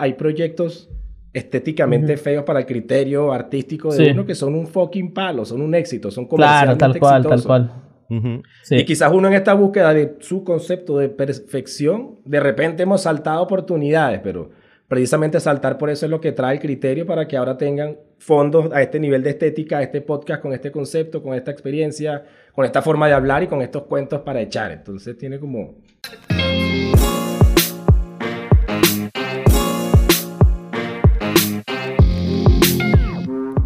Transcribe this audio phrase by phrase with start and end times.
[0.00, 0.88] hay proyectos
[1.32, 4.10] estéticamente feos para el criterio artístico de Sí.
[4.10, 7.44] uno que son un fucking palo, son un éxito, son Claro, comercialmente tal cual, tal
[7.44, 7.72] cual.
[8.10, 8.42] Ujú.
[8.64, 8.76] Sí.
[8.76, 13.42] Y quizás uno en esta búsqueda de su concepto de perfección, de repente hemos saltado
[13.42, 14.50] oportunidades, pero
[14.88, 18.72] precisamente saltar por eso es lo que trae el criterio para que ahora tengan fondos
[18.72, 22.64] a este nivel de estética, a este podcast con este concepto, con esta experiencia, con
[22.64, 24.72] esta forma de hablar y con estos cuentos para echar.
[24.72, 25.76] Entonces tiene como...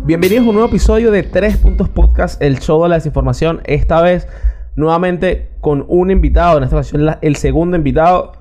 [0.07, 3.63] Bienvenidos a un nuevo episodio de Tres Puntos Podcast, el show de la desinformación.
[3.65, 4.29] Esta vez
[4.77, 8.33] nuevamente con un invitado, en esta ocasión el segundo invitado.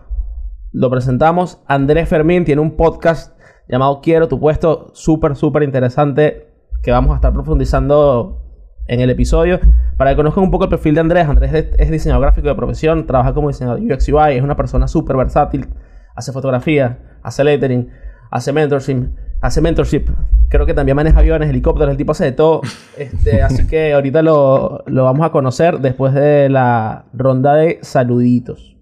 [0.74, 3.40] Lo presentamos, Andrés Fermín, tiene un podcast
[3.70, 6.50] llamado Quiero tu puesto, súper, súper interesante,
[6.82, 8.42] que vamos a estar profundizando
[8.88, 9.62] en el episodio.
[9.96, 12.56] Para que conozcan un poco el perfil de Andrés, Andrés es, es diseñador gráfico de
[12.56, 15.70] profesión, trabaja como diseñador UX UI, es una persona súper versátil,
[16.14, 17.90] hace fotografía, hace lettering,
[18.32, 19.08] hace mentorship,
[19.44, 20.06] hace mentorship.
[20.50, 22.62] Creo que también maneja aviones, helicópteros, el tipo hace de todo.
[22.98, 28.76] Este, así que ahorita lo, lo vamos a conocer después de la ronda de saluditos.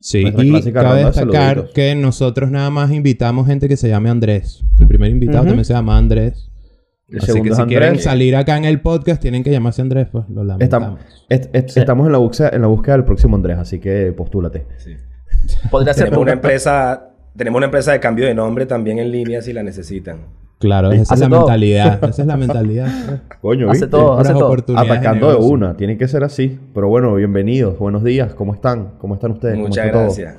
[0.00, 4.10] Sí, Nuestra y cabe de destacar que nosotros nada más invitamos gente que se llame
[4.10, 4.64] Andrés.
[4.80, 6.50] El primer invitado también se llama Andrés.
[7.08, 10.24] El Así que si quieren salir acá en el podcast tienen que llamarse Andrés, pues
[10.28, 10.98] lo lamentamos.
[10.98, 11.80] Estamos, est- est- Sí.
[11.80, 14.66] estamos en, la búsqueda, en la búsqueda del próximo Andrés, así que postúlate.
[15.70, 17.08] Podría ser una empresa...
[17.36, 20.18] Tenemos una empresa de cambio de nombre también en línea si la necesitan.
[20.58, 21.38] Claro, esa es la todo.
[21.40, 22.04] mentalidad.
[22.08, 23.22] Esa es la mentalidad.
[23.40, 23.90] Coño, Hace ¿viste?
[23.90, 24.54] todo, hace todo.
[24.78, 26.56] Atacando de una, tiene que ser así.
[26.72, 28.92] Pero bueno, bienvenidos, buenos días, ¿cómo están?
[28.98, 29.54] ¿Cómo están ustedes?
[29.54, 30.02] ¿Cómo Muchas está todo?
[30.04, 30.36] gracias.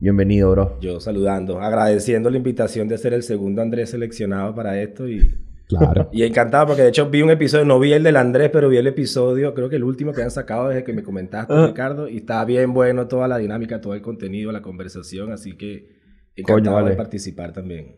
[0.00, 0.78] Bienvenido, bro.
[0.80, 5.32] Yo saludando, agradeciendo la invitación de ser el segundo Andrés seleccionado para esto y,
[5.68, 6.08] Claro.
[6.12, 8.78] y encantado porque de hecho vi un episodio, no vi el del Andrés, pero vi
[8.78, 11.66] el episodio, creo que el último que han sacado desde que me comentaste, Ah.
[11.68, 15.95] Ricardo, y está bien bueno toda la dinámica, todo el contenido, la conversación, así que
[16.36, 16.90] encantado Coño, vale.
[16.90, 17.96] de participar también.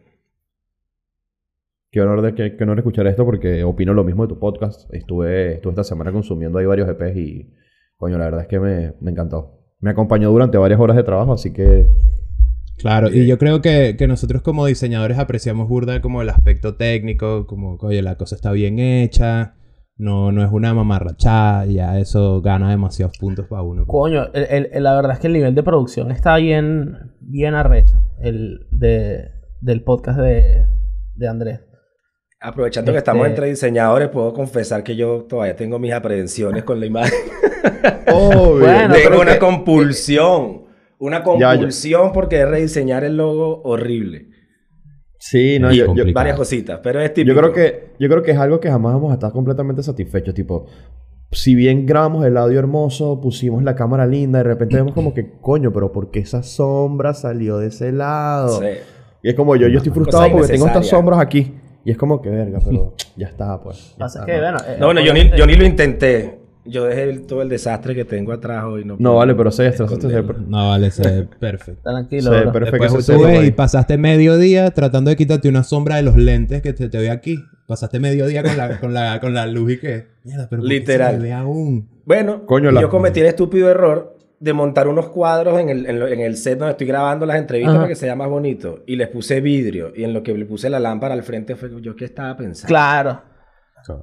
[1.90, 4.92] Qué honor, de, qué, qué honor escuchar esto porque opino lo mismo de tu podcast.
[4.92, 7.50] Estuve, estuve esta semana consumiendo ahí varios EPs y,
[7.96, 9.54] coño, la verdad es que me, me encantó.
[9.80, 11.86] Me acompañó durante varias horas de trabajo, así que
[12.76, 17.46] Claro, y yo creo que, que nosotros como diseñadores apreciamos burda como el aspecto técnico,
[17.46, 19.54] como, oye, la cosa está bien hecha,
[19.96, 23.84] no, no es una mamarrachada, ya eso gana demasiados puntos para uno.
[23.86, 27.54] Coño, el- el- el- la verdad es que el nivel de producción está bien, bien
[27.54, 27.94] arrecho.
[28.20, 29.30] El de,
[29.60, 30.66] del podcast de,
[31.14, 31.60] de Andrés.
[32.40, 36.78] Aprovechando que Este- estamos entre diseñadores, puedo confesar que yo todavía tengo mis aprehensiones con
[36.80, 37.18] la imagen.
[38.12, 38.60] Obvio.
[38.60, 40.64] Bueno, tengo una que- compulsión,
[40.98, 41.50] una Ya, ya.
[41.52, 44.28] compulsión porque es rediseñar el logo horrible.
[45.18, 46.04] Sí, no, yo, yo-.
[46.12, 47.34] Varias cositas, pero es típico.
[47.34, 50.32] Yo creo que, yo creo que es algo que jamás vamos a estar completamente satisfechos.
[50.32, 50.66] Tipo,
[51.30, 55.32] si bien grabamos el audio hermoso, pusimos la cámara linda, de repente vemos como que,
[55.40, 58.60] coño, pero ¿por qué esa sombra salió de ese lado?
[58.60, 58.66] Sí.
[59.22, 61.54] Y es como yo, yo estoy frustrado Cosa porque tengo estas sombras aquí.
[61.84, 63.90] Y es como que verga, pero ya está, pues.
[63.92, 64.42] ya Pasa está, que, ¿no?
[64.42, 66.38] bueno, eh, No, bueno, yo ni, yo ni lo intenté.
[66.64, 68.84] Yo dejé el- todo el desastre que tengo atrás hoy.
[68.84, 70.34] No, No, vale, pero se destrozó esconderlo.
[70.48, 71.80] No, vale, se ve perfecto.
[71.82, 75.62] Tranquilo, Se ve perfecto Después tú ves y pasaste medio día tratando de quitarte una
[75.62, 77.38] sombra de los lentes que te, te ve aquí.
[77.68, 80.06] Pasaste medio día con la, con la, con la luz y que...
[80.24, 81.20] Mierda, pero ¿por qué Literal.
[81.20, 81.88] se aún?
[82.04, 86.08] Bueno, Coño, yo cometí el estúpido error de montar unos cuadros en el, en, lo-
[86.08, 87.80] en el set donde estoy grabando las entrevistas Ajá.
[87.82, 88.82] para que sea más bonito.
[88.86, 89.92] Y les puse vidrio.
[89.94, 92.68] Y en lo que le puse la lámpara al frente fue yo qué estaba pensando.
[92.68, 93.22] Claro.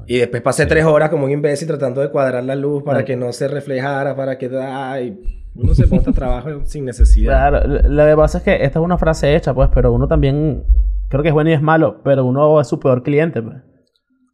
[0.07, 3.05] Y después pasé tres horas como un imbécil tratando de cuadrar la luz para Claro.
[3.07, 4.49] que no se reflejara, para que...
[4.57, 5.19] Ay,
[5.55, 7.49] uno se monta trabajo sin necesidad.
[7.49, 10.63] Claro, lo que pasa es que esta es una frase hecha, pues, pero uno también
[11.09, 13.57] creo que es bueno y es malo, pero uno es su peor cliente, pues.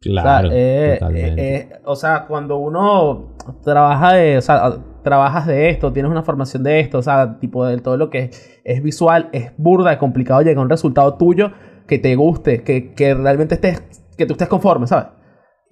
[0.00, 1.42] Claro, o, sea, eh, totalmente.
[1.42, 6.22] eh, eh, o sea, cuando uno trabaja de, o sea, trabajas de esto, tienes una
[6.24, 9.92] formación de esto, o sea, tipo de todo lo que es, es visual, es burda,
[9.92, 11.52] es complicado llegar a un resultado tuyo
[11.86, 13.80] que te guste, que, que realmente estés,
[14.16, 15.06] que tú estés conforme, ¿sabes?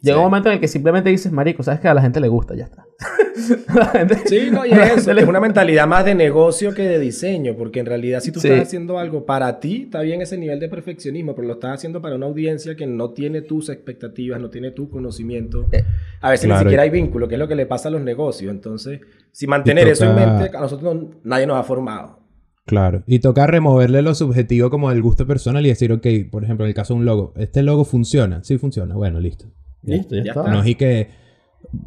[0.03, 0.19] Llega Sí.
[0.19, 2.55] un momento en el que simplemente dices, marico, sabes que a la gente le gusta,
[2.55, 2.87] ya está.
[3.75, 5.11] La gente- Sí, no, y es eso.
[5.13, 8.49] Es una mentalidad más de negocio que de diseño, porque en realidad si tú Sí.
[8.49, 12.01] estás haciendo algo para ti, está bien ese nivel de perfeccionismo, pero lo estás haciendo
[12.03, 15.67] para una audiencia que no tiene tus expectativas, no tiene tu conocimiento.
[15.73, 15.85] Eh,
[16.21, 16.61] A veces claro.
[16.61, 18.51] ni siquiera hay vínculo, que es lo que le pasa a los negocios.
[18.51, 19.01] Entonces,
[19.33, 22.21] si mantener eso en mente, a nosotros no- nadie nos ha formado.
[22.67, 23.03] Claro.
[23.07, 26.69] Y toca removerle lo subjetivo como del gusto personal y decir, ok, por ejemplo, en
[26.69, 28.45] el caso de un logo, ¿este logo funciona?
[28.45, 28.95] Sí funciona.
[28.95, 29.47] Bueno, listo.
[29.83, 30.51] Listo, ya, Ya está.
[30.51, 31.09] No es y que...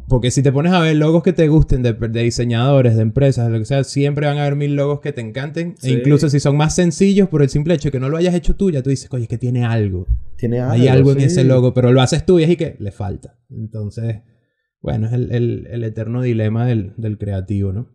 [0.08, 3.46] Porque si te pones a ver logos que te gusten de, de diseñadores, de empresas,
[3.46, 5.74] de lo que sea, siempre van a haber mil logos que te encanten.
[5.78, 5.90] Sí.
[5.90, 8.34] E incluso si son más sencillos, por el simple hecho de que no lo hayas
[8.34, 10.06] hecho tú, ya tú dices, oye, es que tiene algo.
[10.38, 12.76] Tiene algo, Hay algo en ese logo, pero lo haces tú y es y que
[12.78, 13.36] le falta.
[13.50, 14.22] Entonces,
[14.80, 17.88] bueno, es el, el- el eterno dilema del, del creativo, ¿no?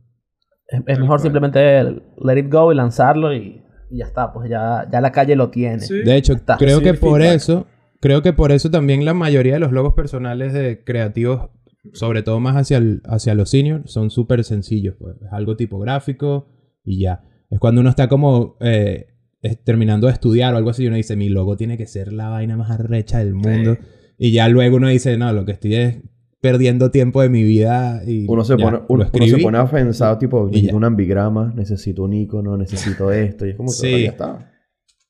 [0.68, 4.88] Es, es mejor simplemente let it go y lanzarlo y y ya está, pues ya,
[4.92, 5.80] ya la calle lo tiene.
[5.80, 6.04] Sí.
[6.04, 6.58] De hecho, Está.
[6.58, 7.36] creo Sí, que por feedback.
[7.38, 7.66] eso,
[8.00, 11.50] creo que por eso también la mayoría de los logos personales de creativos,
[11.94, 14.96] sobre todo más hacia, el- hacia los seniors, son súper sencillos.
[15.00, 15.16] Pues.
[15.22, 16.48] Es algo tipográfico
[16.84, 17.24] y ya.
[17.50, 19.08] Es cuando uno está como eh,
[19.42, 22.12] es- terminando de estudiar o algo así y uno dice, mi logo tiene que ser
[22.14, 23.78] la vaina más arrecha del mundo.
[24.18, 25.98] Y ya luego uno dice, no, lo que estoy es
[26.42, 30.18] perdiendo tiempo de mi vida y Uno se, ya, pone, uno, uno se pone afensado,
[30.18, 33.46] tipo, necesito un ambigrama, necesito un icono, necesito esto.
[33.46, 34.04] Y es como que Sí.
[34.04, 34.52] ya está.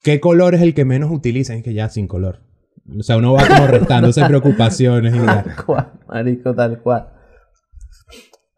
[0.01, 1.57] ¿Qué color es el que menos utilizan?
[1.57, 2.41] Es que ya sin color.
[2.97, 5.19] O sea, uno va como restándose preocupaciones y.
[5.25, 7.07] Tal cual, marico, tal cual.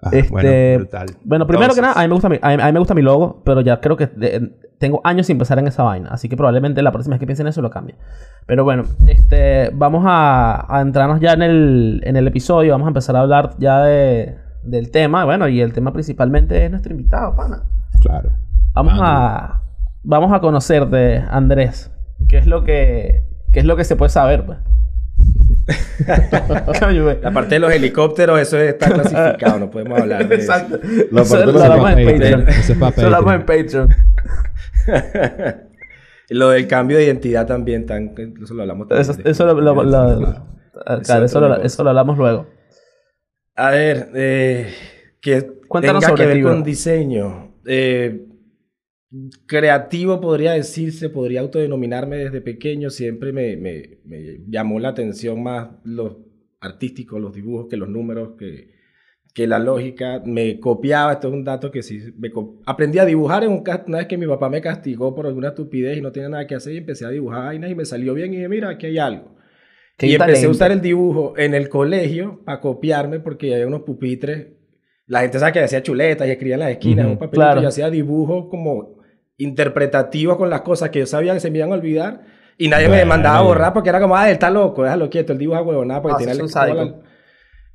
[0.03, 1.05] Ah, Este, bueno, brutal.
[1.23, 2.93] Bueno, primero que nada, a mí, me gusta mi, a, mí, a mí me gusta
[2.95, 6.09] mi logo, pero ya creo que de- tengo años sin pensar en esa vaina.
[6.09, 7.95] Así que probablemente la próxima vez que piense en eso lo cambie.
[8.47, 12.71] Pero bueno, este, vamos a, a entrarnos ya en el, en el episodio.
[12.71, 15.23] Vamos a empezar a hablar ya de, del tema.
[15.25, 17.61] Bueno, y el tema principalmente es nuestro invitado, pana.
[18.01, 18.31] Claro.
[18.73, 19.61] Vamos a,
[20.01, 21.91] vamos a conocerte, Andrés.
[22.27, 24.57] ¿Qué es lo que, qué es lo que se puede saber, pues?
[27.21, 30.51] La parte de los helicópteros, eso está clasificado, no podemos hablar de eso.
[30.53, 30.79] Exacto.
[31.11, 32.47] La Eso parte lo hablamos en Patreon.
[32.49, 33.89] Eso es Eso hablamos en Patreon.
[36.29, 39.31] Lo del cambio de identidad también, tan, eso lo hablamos también Eso, después.
[39.35, 41.61] eso, lo, lo- lo- Eso claro, lo, cosa.
[41.65, 42.47] eso lo hablamos luego.
[43.55, 44.73] A ver, eh,
[45.21, 47.55] que Cuéntanos tenga sobre que ver con diseño.
[47.65, 48.27] Eh,
[49.45, 52.89] creativo podría decirse, podría autodenominarme desde pequeño.
[52.89, 56.17] Siempre me, me- me llamó la atención más los
[56.59, 58.69] artísticos, los dibujos, que los números, que,
[59.33, 60.21] que la lógica.
[60.25, 62.31] Me copiaba, esto es un dato que sí, me
[62.65, 65.97] aprendí a dibujar en un, una vez que mi papá me castigó por alguna estupidez
[65.97, 68.33] y no tenía nada que hacer y empecé a dibujar vainas y me salió bien
[68.33, 69.35] y dije, mira, aquí hay algo.
[69.97, 73.81] Qué y empecé a usar el dibujo en el colegio para copiarme porque había unos
[73.81, 74.47] pupitres.
[75.05, 77.35] La gente sabe que hacía chuletas y escribía en las esquinas un papelito.
[77.35, 77.61] claro.
[77.61, 79.00] Yo hacía dibujos como
[79.43, 82.21] interpretativos con las cosas que yo sabía que se me iban a olvidar.
[82.57, 83.09] Y nadie me Bueno.
[83.09, 86.01] mandaba a borrar porque era como, ah, él está loco, déjalo quieto, él dibuja huevonada
[86.01, 86.95] porque Ah, tiene el.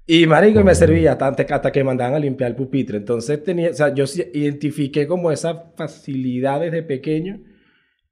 [0.09, 2.99] Y marico, me servía hasta, hasta que me mandaban a limpiar el pupitre.
[2.99, 4.05] Entonces tenía, o sea, yo
[4.35, 7.41] identifiqué como esas facilidades de pequeño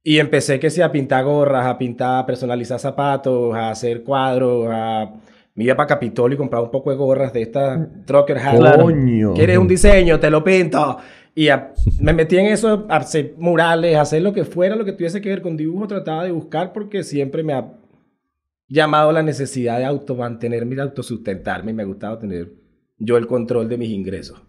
[0.02, 4.66] y empecé que sí a pintar gorras, a pintar, a personalizar zapatos, a hacer cuadros,
[4.70, 5.12] a...
[5.54, 8.56] Me iba para Capitolio y compraba un poco de gorras de estas Trucker Hat.
[8.56, 8.82] Claro.
[8.86, 9.34] Coño.
[9.34, 10.18] ¿Quieres un diseño?
[10.18, 10.98] Te lo pinto.
[11.34, 14.84] Y a- me metí en eso, a hacer murales, a hacer lo que fuera, lo
[14.84, 17.72] que tuviese que ver con dibujo, trataba de buscar porque siempre me ha
[18.68, 22.52] llamado la necesidad de automantenerme y de autosustentarme y me ha gustado tener
[22.98, 24.40] yo el control de mis ingresos.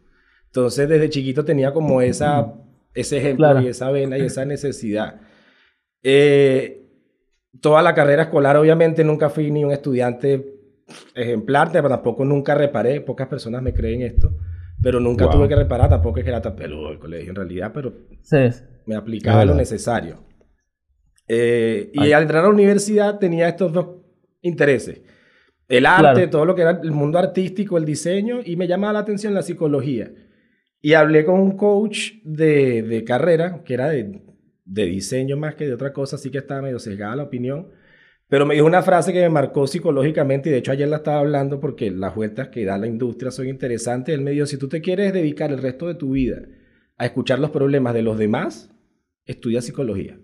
[0.46, 2.54] Entonces, desde chiquito tenía como esa,
[2.94, 3.62] ese ejemplo Claro.
[3.62, 5.20] y esa vena y esa necesidad.
[6.04, 6.86] Eh,
[7.62, 10.54] toda la carrera escolar, obviamente, nunca fui ni un estudiante
[11.16, 14.32] ejemplar, pero tampoco nunca reparé, pocas personas me creen esto,
[14.86, 15.34] pero nunca Wow.
[15.34, 17.92] tuve que reparar, tampoco es que era tan peludo el colegio en realidad, pero
[18.22, 18.38] Sí.
[18.86, 20.20] me aplicaba Es lo necesario.
[21.28, 22.14] Eh, y Ay.
[22.14, 23.88] al entrar a la universidad tenía estos dos
[24.44, 25.02] intereses.
[25.68, 26.30] El arte, Claro.
[26.30, 29.42] todo lo que era el mundo artístico, el diseño, y me llamaba la atención la
[29.42, 30.12] psicología.
[30.84, 34.22] Y hablé con un coach de, de carrera, que era de,
[34.66, 37.70] de diseño más que de otra cosa, así que estaba medio sesgada la opinión.
[38.28, 41.20] Pero me dijo una frase que me marcó psicológicamente, y de hecho ayer la estaba
[41.20, 44.16] hablando porque las vueltas que da la industria son interesantes.
[44.16, 46.42] Él me dijo, si tú te quieres dedicar el resto de tu vida
[46.98, 48.72] a escuchar los problemas de los demás,
[49.26, 50.18] estudia psicología.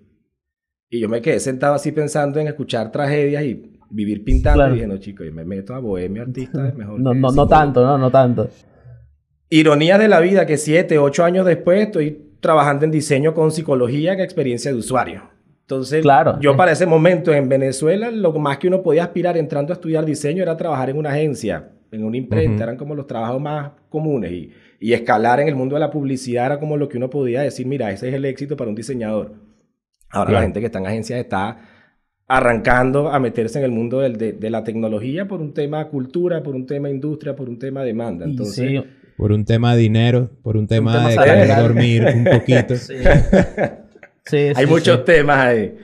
[0.90, 4.58] Y yo me quedé sentado así pensando en escuchar tragedias y vivir pintando.
[4.58, 4.74] Claro.
[4.74, 7.00] Y dije, no, chico, yo me meto a bohemio artista, es mejor.
[7.00, 7.50] No, que no, no psicólogo".
[7.50, 8.50] tanto, no, no tanto.
[9.50, 14.14] Ironías de la vida que siete, ocho años después estoy trabajando en diseño con psicología
[14.14, 15.30] en experiencia de usuario.
[15.72, 16.38] Entonces, Claro.
[16.42, 20.04] yo para ese momento en Venezuela, lo más que uno podía aspirar entrando a estudiar
[20.06, 22.64] diseño era trabajar en una agencia, en una imprenta, Ujú.
[22.64, 24.32] eran como los trabajos más comunes.
[24.34, 24.52] Y,
[24.82, 27.66] y escalar en el mundo de la publicidad era como lo que uno podía decir,
[27.68, 29.34] mira, ese es el éxito para un diseñador.
[30.10, 30.44] Ahora la Claro.
[30.48, 31.58] gente que está en agencias está
[32.28, 36.44] arrancando a meterse en el mundo del- de, de la tecnología por un tema cultura,
[36.44, 38.26] por un tema industria, por un tema demanda.
[38.26, 38.84] Entonces, sí,
[39.18, 42.76] Por un tema de dinero, por un tema, tema de querer dormir un poquito.
[42.76, 42.96] sí.
[44.26, 45.04] Sí, Hay sí, muchos sí.
[45.06, 45.78] temas ahí.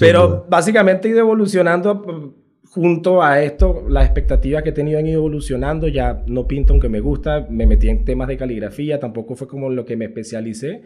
[0.00, 2.34] Pero básicamente he ido evolucionando
[2.70, 3.84] junto a esto.
[3.88, 5.88] Las expectativas que he tenido han ido evolucionando.
[5.88, 7.46] Ya no pinto aunque me gusta.
[7.50, 8.98] Me metí en temas de caligrafía.
[8.98, 10.82] Tampoco fue como lo que me especialicé.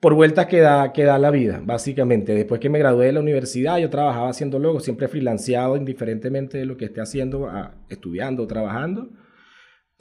[0.00, 2.34] Por vueltas que da, que da la vida, básicamente.
[2.34, 6.66] Después que me gradué de la universidad, yo trabajaba haciendo logos, siempre freelanceado, indiferentemente de
[6.66, 9.10] lo que esté haciendo, a- estudiando o trabajando.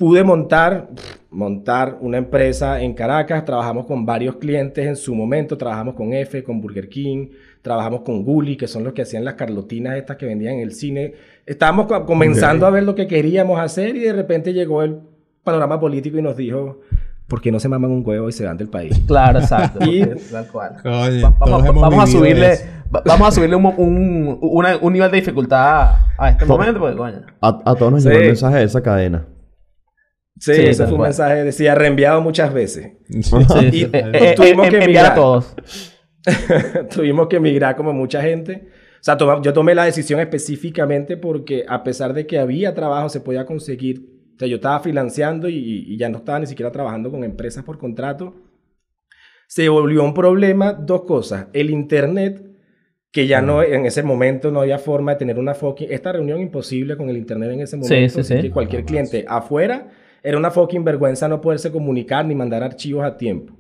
[0.02, 0.88] Pude montar,
[1.30, 6.44] montar una empresa en Caracas, trabajamos con varios clientes en su momento, trabajamos con F,
[6.44, 7.28] con Burger King,
[7.62, 10.72] trabajamos con Gully, que son los que hacían las carlotinas estas que vendían en el
[10.74, 11.14] cine.
[11.46, 14.98] Estábamos co- comenzando a ver lo que queríamos hacer y de repente llegó el
[15.44, 16.80] panorama político y nos dijo,
[17.28, 19.00] porque no se maman un huevo y se van del país.
[19.06, 19.78] Claro, exacto.
[19.86, 20.78] Y- Tal cual.
[20.82, 22.66] Coño, Va- vamos, a subirle, eso.
[23.06, 27.22] vamos a subirle un, un, una- un nivel de dificultad a este momento, porque coño.
[27.40, 28.10] A, a todos nos Sí.
[28.10, 29.28] llegó el mensaje de esa cadena.
[30.42, 31.10] Sí, Sí, ese fue un cual.
[31.10, 32.94] mensaje, decía, reenviado muchas veces.
[33.10, 33.20] Sí,
[33.72, 33.90] Y sí.
[33.94, 35.12] Eh, tuvimos eh, que emigrar.
[35.12, 35.56] a todos.
[36.94, 38.68] Tuvimos que emigrar como mucha gente.
[39.00, 43.10] O sea, toma- yo tomé la decisión específicamente porque a pesar de que había trabajo,
[43.10, 44.02] se podía conseguir.
[44.36, 45.56] O sea, yo estaba financiando y,
[45.88, 48.36] y ya no estaba ni siquiera trabajando con empresas por contrato.
[49.48, 51.48] Se volvió un problema dos cosas.
[51.54, 52.42] El internet,
[53.12, 55.88] que ya no, en ese momento no había forma de tener una fucking...
[55.92, 58.14] Esta reunión imposible con el internet en ese Sí, momento.
[58.14, 58.42] sí, así sí.
[58.42, 59.90] que cualquier cliente afuera
[60.24, 63.54] era una fucking vergüenza no poderse comunicar ni mandar archivos a tiempo.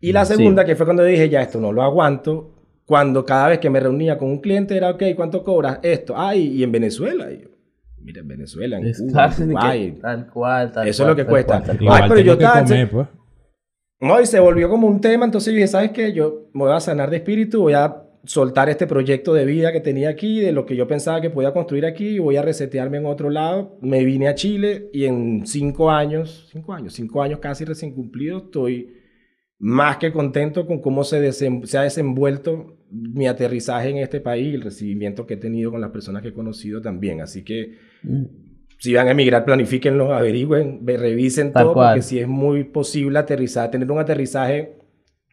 [0.00, 0.34] Y la Sí.
[0.36, 2.54] segunda, que fue cuando dije, ya esto no lo aguanto,
[2.86, 6.14] cuando cada vez que me reunía con un cliente era, ok, ¿cuánto cobras esto?
[6.16, 7.30] Ah, y, y en Venezuela.
[7.30, 7.48] Y yo,
[8.00, 11.24] mira, en Venezuela, en Cuba, Claro, en que- Tal cual, tal Eso es lo que
[11.24, 11.54] tal cuesta.
[11.54, 11.82] cual, tal cual.
[11.84, 13.06] Igual Ay, pero yo comer, pues.
[14.00, 16.12] No, y se volvió como un tema, entonces yo dije, ¿sabes qué?
[16.12, 19.80] Yo me voy a sanar de espíritu, voy a soltar este proyecto de vida que
[19.80, 22.98] tenía aquí, de lo que yo pensaba que podía construir aquí, y voy a resetearme
[22.98, 23.78] en otro lado.
[23.80, 28.42] Me vine a Chile y en cinco años, cinco años, cinco años casi recién cumplidos,
[28.44, 28.92] estoy
[29.58, 34.62] más que contento con cómo se, ha desenvuelto mi aterrizaje en este país y el
[34.62, 37.20] recibimiento que he tenido con las personas que he conocido también.
[37.22, 38.24] Así que Mm.
[38.78, 41.94] si van a emigrar, planifíquenlo, averigüen, ve- revisen Tal todo, cual.
[41.94, 44.74] porque si es muy posible aterrizar, tener un aterrizaje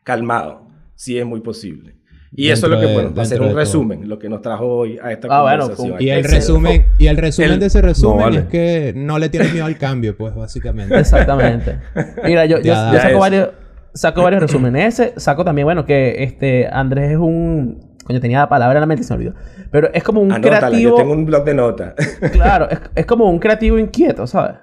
[0.04, 1.96] calmado, si es muy posible.
[2.38, 3.60] Y eso es lo que, de- bueno, para hacer un de todo.
[3.60, 5.92] resumen, lo que nos trajo hoy a esta Ah, bueno, conversación.
[5.98, 8.40] con- Y el resumen, y el resumen el- de ese resumen No, vale.
[8.40, 10.98] es que no le tienes miedo al cambio, pues, básicamente.
[11.00, 11.80] Exactamente.
[12.24, 13.50] Mira, yo, yo, Ya, yo ya saco varios,
[13.94, 15.00] saco varios resúmenes.
[15.00, 17.96] Ese, saco también, bueno, que este Andrés es un.
[18.06, 19.34] Coño, tenía la palabra en la mente y se me olvidó.
[19.72, 20.92] Pero es como un Anótala, creativo.
[20.92, 21.94] yo tengo un blog de notas.
[22.34, 24.58] Claro, es, es como un creativo inquieto, ¿sabes?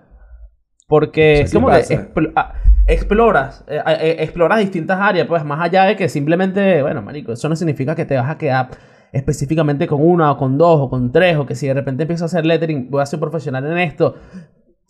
[0.86, 2.52] Porque es como expl- ah,
[2.86, 7.48] exploras, eh, eh, exploras distintas áreas, pues más allá de que simplemente, bueno, marico, eso
[7.48, 8.70] no significa que te vas a quedar
[9.12, 12.24] específicamente con una o con dos o con tres o que si de repente empiezo
[12.24, 14.16] a hacer lettering voy a ser profesional en esto.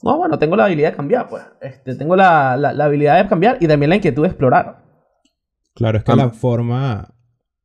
[0.03, 1.45] No, bueno, tengo la habilidad de cambiar, pues.
[1.61, 4.83] Este, tengo la, la, la habilidad de cambiar y también la inquietud de explorar.
[5.75, 7.15] Claro, es que Am- la forma...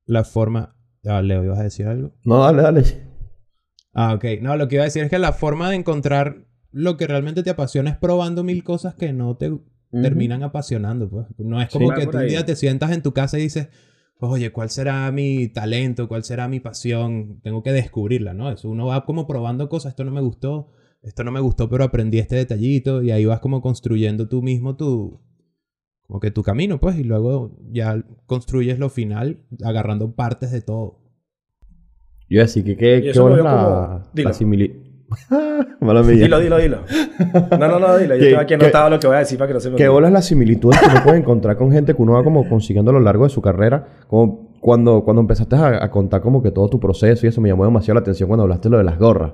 [0.06, 0.76] La forma...
[1.06, 2.12] Ah, Leo, ¿ibas a decir algo?
[2.24, 2.84] No, dale, dale.
[3.94, 4.24] Ah, ok.
[4.42, 7.42] No, lo que iba a decir es que la forma de encontrar lo que realmente
[7.42, 9.52] te apasiona es probando mil cosas que no te
[9.92, 11.28] terminan apasionando, pues.
[11.38, 13.70] No es como que tú un día te sientas en tu casa y dices,
[14.20, 16.08] oye, ¿cuál será mi talento?
[16.08, 17.40] ¿Cuál será mi pasión?
[17.42, 18.50] Tengo que descubrirla, ¿no?
[18.52, 19.92] Eso uno va como probando cosas.
[19.92, 20.70] Esto no me gustó,
[21.04, 24.76] esto no me gustó, pero aprendí este detallito y ahí vas como construyendo tú mismo
[24.76, 25.22] tu...
[26.08, 31.02] Como que tu camino, pues, y luego ya construyes lo final agarrando partes de todo.
[32.30, 34.87] Yo iba a decir que qué, qué la, como- la similitud.
[35.82, 36.16] Mala mía.
[36.16, 36.78] dilo, dilo, dilo.
[37.60, 38.16] No, no, no, dilo.
[38.16, 39.76] Yo ¿Qué- tengo aquí anotado lo que voy a decir para que no se me
[39.76, 39.94] ¿Qué olvide.
[39.94, 42.94] bolas las similitudes que uno puede encontrar con gente que uno va como consiguiendo a
[42.94, 43.86] lo largo de su carrera?
[44.08, 47.50] Como cuando, cuando empezaste a, a contar como que todo tu proceso y eso me
[47.50, 49.32] llamó demasiado la atención cuando hablaste lo de las gorras.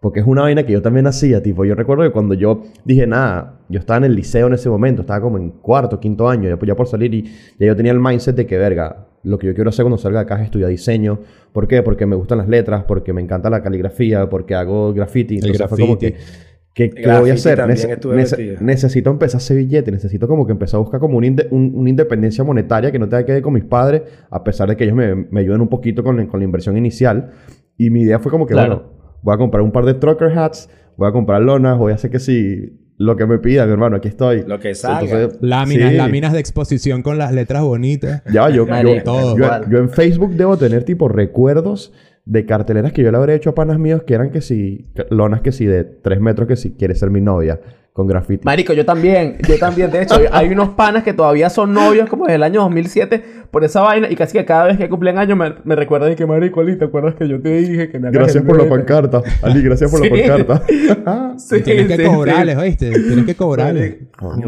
[0.00, 3.06] Porque es una vaina que yo también hacía, tipo, yo recuerdo que cuando yo dije,
[3.06, 6.48] nada, yo estaba en el liceo en ese momento, estaba como en cuarto, quinto año,
[6.50, 7.22] ya, ya por salir y
[7.58, 10.20] ya yo tenía el mindset de que, verga, lo que yo quiero hacer cuando salga
[10.20, 11.20] de acá es estudiar diseño.
[11.52, 11.82] ¿Por qué?
[11.82, 15.36] Porque me gustan las letras, porque me encanta la caligrafía, porque hago graffiti.
[15.38, 16.12] El Entonces fue como graffiti.
[16.12, 17.58] que, ¿qué, qué Graffiti voy a hacer?
[17.60, 21.26] Nece- nece- necesito empezar a hacer billete, necesito como que empezar a buscar como una,
[21.26, 24.68] inde- un- una independencia monetaria que no tenga que ver con mis padres, a pesar
[24.68, 27.30] de que ellos me, me ayuden un poquito con la, con la inversión inicial.
[27.76, 28.74] Y mi idea fue como que, Claro.
[28.76, 31.96] bueno, voy a comprar un par de trucker hats, voy a comprar lonas, voy a
[31.96, 34.42] hacer que si lo que me pidan, hermano, aquí estoy.
[34.46, 35.00] Lo que salga.
[35.20, 35.96] Entonces, Láminas, sí.
[35.96, 38.22] láminas de exposición con las letras bonitas.
[38.32, 39.36] Ya, va, yo, yo, Marico, todo.
[39.36, 39.66] yo- igual.
[39.70, 41.92] yo en Facebook debo tener tipo recuerdos
[42.24, 45.42] de carteleras que yo le habré hecho a panas míos que eran que si, lonas
[45.42, 47.60] que si de tres metros que si quiere ser mi novia
[47.96, 48.44] con graffiti.
[48.44, 49.90] Marico, yo también, yo también.
[49.90, 53.64] De hecho, hay- unos panas que todavía son novios como desde el año 2007 por
[53.64, 56.26] esa vaina y casi que cada vez que cumplen años me, me recuerdan y que,
[56.26, 59.22] Marico, Ali, ¿te acuerdas que yo te dije que me Gracias por la brete?" pancarta.
[59.42, 60.10] Ali, gracias por Sí.
[60.10, 60.62] la pancarta.
[61.38, 62.90] Sí, Tienes que sí, cobrarles, ¿oíste?
[62.90, 63.96] Tienes que cobrarles.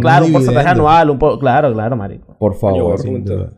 [0.01, 2.37] Claro, un porcentaje anual, un po claro, claro, marico.
[2.39, 2.99] por favor.
[2.99, 3.35] sin junto.
[3.35, 3.53] duda.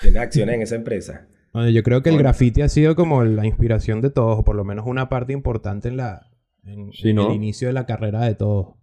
[0.00, 1.26] Tiene acciones en esa empresa.
[1.52, 4.54] Bueno, yo creo que el graffiti ha sido como la inspiración de todos, o por
[4.56, 6.28] lo menos una parte importante en la
[6.66, 7.28] en, Sí, en ¿no?
[7.28, 8.74] el inicio de la carrera de todos.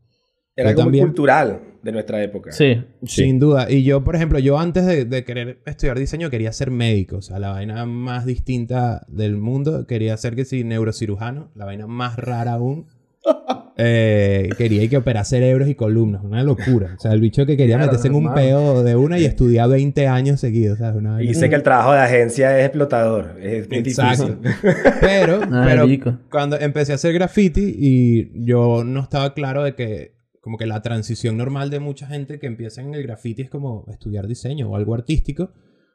[0.56, 1.06] Era Yo algo muy también.
[1.08, 2.52] cultural de nuestra época.
[2.52, 2.84] Sí.
[3.04, 3.72] Sin duda.
[3.72, 7.18] Y yo, por ejemplo, yo antes de, de querer estudiar diseño quería ser médico.
[7.18, 9.88] O sea, la vaina más distinta del mundo.
[9.88, 11.52] Quería ser que sí, neurocirujano.
[11.56, 12.88] La vaina más rara aún.
[13.84, 16.22] Eh, quería ir que operar cerebros y columnas.
[16.24, 16.94] Una locura.
[16.98, 19.70] O sea, el bicho que quería Claro, meterse en un peo de una y estudiar
[19.70, 20.78] 20 años seguidos.
[20.78, 20.98] ¿sabes?
[20.98, 23.38] Una vaina- Y sé que el trabajo de agencia es explotador.
[23.42, 24.28] Es Exacto.
[24.28, 24.38] difícil.
[25.02, 26.20] Pero, Ah, pero rico.
[26.30, 30.82] cuando empecé a hacer graffiti y yo no estaba claro de que como que la
[30.82, 34.76] transición normal de mucha gente que empieza en el graffiti es como estudiar diseño o
[34.76, 35.54] algo artístico.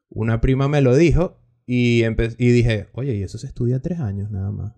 [0.09, 4.31] Una prima me lo dijo y, y dije, oye, y eso se estudia tres años
[4.31, 4.73] nada más.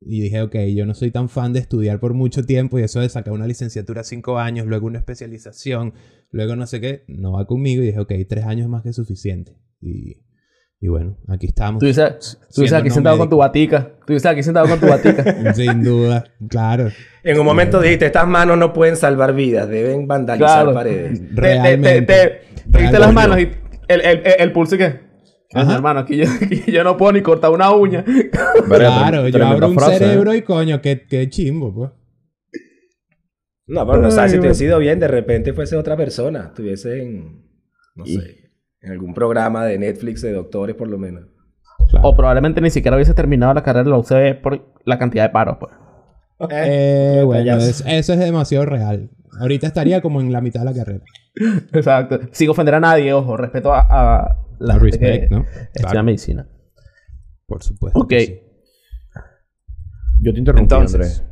[0.00, 3.00] Y dije, ok, yo no soy tan fan de estudiar por mucho tiempo y eso
[3.00, 5.94] de sacar una licenciatura cinco años, luego una especialización,
[6.30, 7.82] luego no sé qué, no va conmigo.
[7.82, 9.56] Y dije, ok, tres años más que suficiente.
[9.80, 10.24] Y,
[10.84, 11.78] y bueno, aquí estamos.
[11.78, 13.92] Tú dices, tú dices Siendo aquí no sentado con tu batica.
[14.04, 15.54] Tú dices aquí sentado con tu batica.
[15.54, 16.88] Sin duda, claro.
[17.22, 20.74] En un momento dijiste, estas manos no pueden salvar vidas, deben vandalizar Claro.
[20.74, 21.20] paredes.
[21.20, 22.02] Te, te, te, Realmente.
[22.72, 23.42] te, las manos y
[23.86, 25.00] el, el, el, el pulso y qué.
[25.54, 25.74] Ajá.
[25.76, 28.04] Hermano, aquí yo, aquí yo no puedo ni cortar una uña.
[28.68, 29.98] Claro, yo abro un frase, ¿eh?
[29.98, 31.90] cerebro y coño, qué, qué chimbo, pues.
[33.66, 36.46] No, pero no sabes si te hubiese ido bien, de repente fuese otra persona.
[36.48, 37.46] Estuviese en,
[37.94, 38.41] no Y- sé,
[38.82, 41.24] en algún programa de Netflix de doctores por lo menos.
[41.90, 42.08] Claro.
[42.08, 45.30] O probablemente ni siquiera hubiese terminado la carrera de la UCB por la cantidad de
[45.30, 45.72] paros, pues.
[46.50, 49.10] Eh, otro bueno, es- eso es demasiado real.
[49.40, 51.04] Ahorita estaría como en la mitad de la carrera.
[51.72, 52.18] Exacto.
[52.32, 53.36] Sin ofender a nadie, ojo.
[53.36, 55.40] Respeto a, a la gente que respect, ¿no?
[55.44, 56.02] estudia Claro.
[56.04, 56.48] medicina.
[57.46, 57.98] Por supuesto.
[58.00, 58.08] Ok.
[58.08, 58.40] que sí.
[60.22, 61.24] Yo te interrumpí, Entonces, Andrés.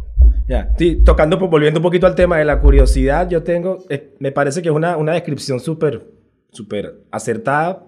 [0.48, 4.32] Ya, sí, tocando, volviendo un poquito al tema de la curiosidad, yo tengo, eh, me
[4.32, 6.04] parece que es una, una descripción súper,
[6.52, 7.86] súper acertada,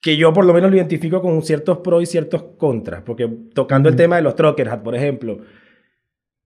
[0.00, 3.88] que yo por lo menos lo identifico con ciertos pros y ciertos contras, porque tocando
[3.88, 5.38] el tema de los trucker hat, por ejemplo,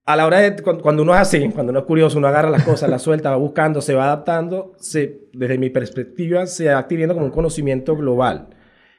[0.07, 2.51] a la hora de, cu- cuando uno es así, cuando uno es curioso, uno agarra
[2.51, 6.79] las cosas, las suelta, va buscando, se va adaptando, se, desde mi perspectiva, se va
[6.79, 8.49] adquiriendo como un conocimiento global.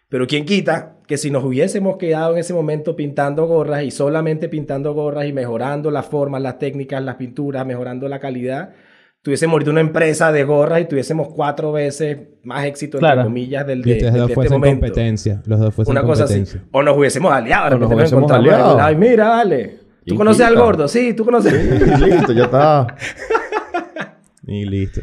[0.10, 4.48] Pero quién quita que si nos hubiésemos quedado en ese momento pintando gorras y solamente
[4.48, 8.74] pintando gorras y mejorando las formas, las técnicas, las pinturas, mejorando la calidad,
[9.22, 13.24] tuviésemos ahorita una empresa de gorras y tuviésemos cuatro veces más éxito, entre Claro.
[13.26, 14.80] comillas, del Y de, de dos este momento.
[14.82, 15.42] competencia.
[15.46, 16.34] Los dos fuesen Una cosa así.
[16.36, 16.64] competencia.
[16.72, 18.78] O nos hubiésemos aliado, de nos repente nos hubiésemos aliado.
[18.78, 19.80] lado, y mira, dale.
[20.06, 20.88] ¿Tú Y conoces al gordo?
[20.88, 21.54] Sí, tú conoces.
[21.54, 22.88] Y listo, ya está.
[24.48, 25.02] Y listo.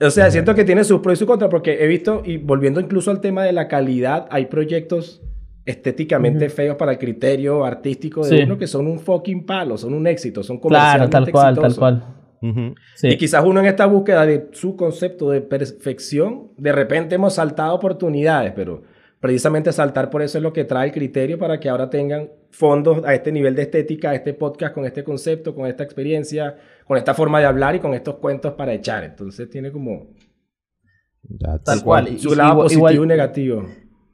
[0.00, 2.80] O sea, siento que tiene sus pros y sus contras porque he visto, y volviendo
[2.80, 5.22] incluso al tema de la calidad, hay proyectos
[5.64, 8.42] estéticamente feos para el criterio artístico de Sí.
[8.42, 11.64] uno que son un fucking palo, son un éxito, son Claro, comercialmente tal cual, tal
[11.66, 11.78] exitosos.
[12.40, 12.50] Cual.
[12.52, 12.74] Ujú.
[12.96, 13.08] Sí.
[13.08, 17.74] Y quizás uno en esta búsqueda de su concepto de perfección, de repente hemos saltado
[17.74, 18.82] oportunidades, pero
[19.20, 23.02] precisamente saltar por eso es lo que trae el criterio para que ahora tengan fondos
[23.04, 26.98] a este nivel de estética, a este podcast con este concepto, con esta experiencia, con
[26.98, 29.02] esta forma de hablar y con estos cuentos para echar.
[29.04, 30.08] Entonces tiene como
[31.40, 32.08] That's- Tal cual.
[32.08, 33.66] Y- su lado igual- positivo igual- y negativo.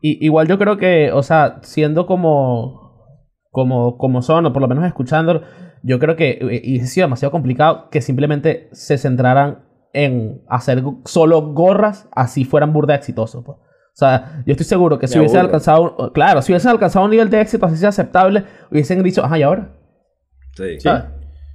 [0.02, 3.04] Y, igual yo creo que, o sea, siendo como,
[3.50, 5.42] como, como son, o por lo menos escuchándolo,
[5.82, 10.82] yo creo que eh, y ha sido demasiado complicado que simplemente se centraran en hacer
[11.04, 13.44] solo gorras así fueran burda exitosos.
[13.44, 13.58] pues.
[13.58, 17.10] O sea, yo estoy seguro que si hubiesen alcanzado, un- claro, si hubiesen alcanzado un
[17.10, 19.72] nivel de éxito así sea aceptable, hubiesen dicho, ajá, ¿y ahora?
[20.56, 20.80] Sí.
[20.80, 21.04] ¿Sabes?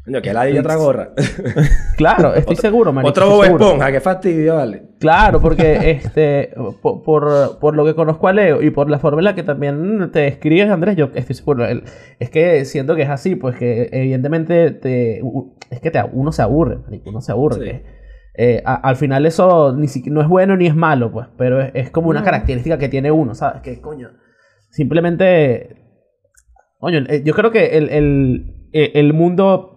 [0.06, 1.10] Coño, que la de otra gorra.
[1.98, 3.44] Claro, estoy seguro, marico, Otro Bob.
[3.46, 4.84] Esponja, qué fastidio, vale.
[5.00, 9.20] Claro, porque este, por, por, por lo que conozco a Leo y por la forma
[9.22, 11.66] en la que también te escribes, Andrés, yo estoy seguro.
[11.66, 11.84] el-
[12.20, 15.22] es que siento que es así, pues que evidentemente te,
[15.72, 17.56] es que te, uno se aburre, marico, uno se aburre.
[17.56, 17.64] Sí.
[17.72, 17.96] que,
[18.38, 21.62] eh, a- al final eso ni siqui- no es bueno ni es malo, pues, pero
[21.62, 23.62] es, es como una característica que tiene uno, ¿sabes?
[23.62, 24.10] Que coño,
[24.70, 25.78] simplemente,
[26.80, 29.72] coño, eh, yo creo que el, el, eh, el mundo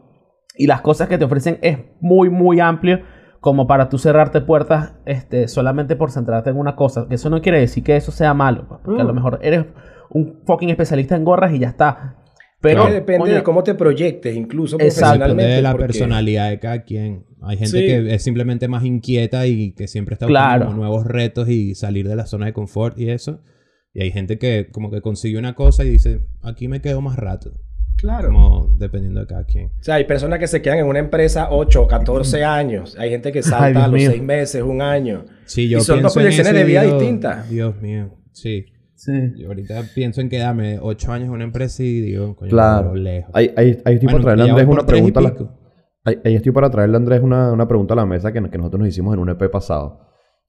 [0.59, 3.01] y las cosas que te ofrecen es muy, muy amplio
[3.41, 7.07] como para tú cerrarte puertas este, solamente por centrarte en una cosa.
[7.09, 9.65] Que eso no quiere decir que eso sea malo, pues, porque a lo mejor eres
[10.11, 12.17] un fucking especialista en gorras y ya está.
[12.61, 15.35] Pero depende coño, de cómo te proyectes, incluso profesionalmente.
[15.35, 17.25] Depende de la porque- personalidad de cada quien.
[17.41, 17.87] Hay gente Sí.
[17.87, 20.65] que es simplemente más inquieta y que siempre está Claro.
[20.65, 23.43] buscando como nuevos retos y salir de la zona de confort y eso.
[23.95, 27.17] Y hay gente que como que consigue una cosa y dice, aquí me quedo más
[27.17, 27.53] rato.
[27.99, 28.29] Claro.
[28.29, 29.67] Como dependiendo de cada quien.
[29.67, 32.97] O sea, hay personas que se quedan en una empresa 8, 14 años.
[32.99, 34.11] Hay gente que salta Ay, a los mío.
[34.11, 35.25] 6 meses, un año.
[35.45, 37.51] Sí, yo Y son dos proyecciones de vida digo, distintas.
[37.51, 38.67] Dios mío, sí.
[38.95, 39.13] sí.
[39.37, 42.91] Yo ahorita pienso en quedarme ocho años en una empresa y digo, coño, Claro.
[42.93, 43.31] pero lejos.
[43.35, 45.21] Ahí, ahí, ahí estoy Bueno, para traerle a Andrés una pregunta.
[45.21, 45.37] a la-.
[46.05, 48.59] Ahí, ahí estoy para traerle a Andrés una, una pregunta a la mesa que, que
[48.59, 50.01] nosotros nos hicimos en un EP pasado.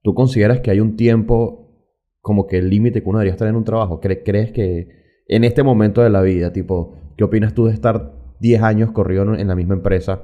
[0.03, 1.67] ¿Tú consideras que hay un tiempo
[2.21, 3.99] como que el límite que uno debería estar en un trabajo?
[3.99, 4.88] ¿Cre- ¿Crees que
[5.27, 9.36] en este momento de la vida, tipo, qué opinas tú de estar 10 años corrido
[9.36, 10.21] en- la misma empresa?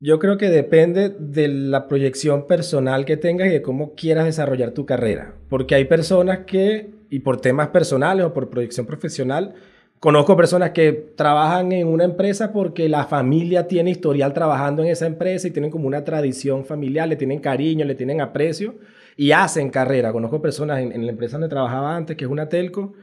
[0.00, 4.72] Yo creo que depende de la proyección personal que tengas y de cómo quieras desarrollar
[4.72, 5.34] tu carrera.
[5.48, 9.54] Porque hay personas que, y por temas personales o por proyección profesional,
[10.00, 15.06] conozco personas que trabajan en una empresa porque la familia tiene historial trabajando en esa
[15.06, 18.74] empresa y tienen como una tradición familiar, le tienen cariño, le tienen aprecio
[19.16, 20.12] y hacen carrera.
[20.12, 22.94] Conozco personas en, en la empresa donde trabajaba antes, que es una telco,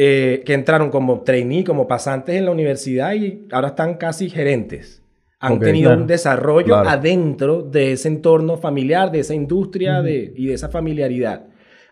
[0.00, 5.02] eh, que entraron como trainee, como pasantes en la universidad y ahora están casi gerentes.
[5.40, 6.00] han tenido claro.
[6.02, 6.88] un desarrollo Claro.
[6.88, 11.46] adentro de ese entorno familiar, de esa industria de, y de esa familiaridad.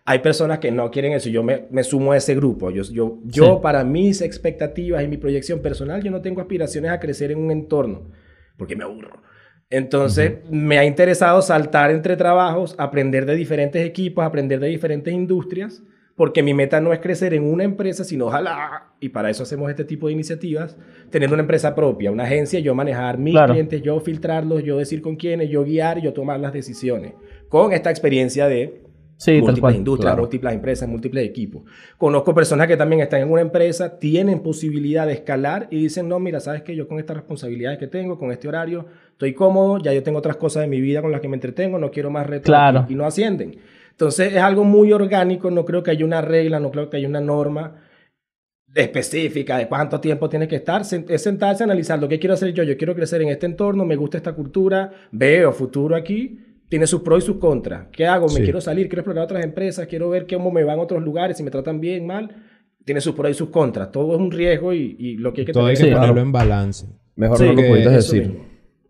[0.05, 1.27] Hay personas que no quieren eso.
[1.29, 2.71] Yo me, me sumo a ese grupo.
[2.71, 3.59] Yo, yo, yo Sí.
[3.61, 7.51] para mis expectativas y mi proyección personal, yo no tengo aspiraciones a crecer en un
[7.51, 8.09] entorno
[8.57, 9.21] porque me aburro.
[9.69, 15.83] Entonces, me ha interesado saltar entre trabajos, aprender de diferentes equipos, aprender de diferentes industrias,
[16.17, 19.69] porque mi meta no es crecer en una empresa, sino ojalá, y para eso hacemos
[19.69, 20.75] este tipo de iniciativas,
[21.11, 23.53] tener una empresa propia, una agencia, yo manejar mis Claro.
[23.53, 27.13] clientes, yo filtrarlos, yo decir con quiénes, yo guiar, yo tomar las decisiones,
[27.49, 28.81] con esta experiencia de
[29.19, 29.75] Sí, múltiples cual.
[29.75, 30.21] industrias, claro.
[30.23, 31.63] múltiples empresas, múltiples equipos.
[31.99, 36.19] Conozco personas que también están en una empresa, tienen posibilidad de escalar y dicen, no,
[36.19, 39.93] mira, sabes que yo con estas responsabilidades que tengo, con este horario, estoy cómodo, ya
[39.93, 42.25] yo tengo otras cosas de mi vida con las que me entretengo, no quiero más
[42.27, 42.79] retos Claro.
[42.81, 43.57] aquí", y no ascienden.
[43.97, 47.07] Entonces es algo muy orgánico, no creo que haya una regla, no creo que haya
[47.07, 47.81] una norma
[48.75, 52.53] específica de cuánto tiempo tiene que estar, es sentarse a analizar lo que quiero hacer
[52.53, 56.85] yo, yo quiero crecer en este entorno, me gusta esta cultura, veo futuro aquí, tiene
[56.85, 57.87] sus pros y sus contras.
[57.91, 58.27] ¿Qué hago?
[58.27, 58.43] Me Sí.
[58.43, 61.43] quiero salir, quiero explorar otras empresas, quiero ver cómo me van a otros lugares, si
[61.43, 62.29] me tratan bien, mal,
[62.85, 63.91] tiene sus pros y sus contras.
[63.91, 65.99] Todo es un riesgo y, y lo que hay que Todo hay tener que Sí.
[65.99, 66.87] ponerlo en balance.
[67.15, 68.39] Mejor Sí, no lo que pudiste eso decir.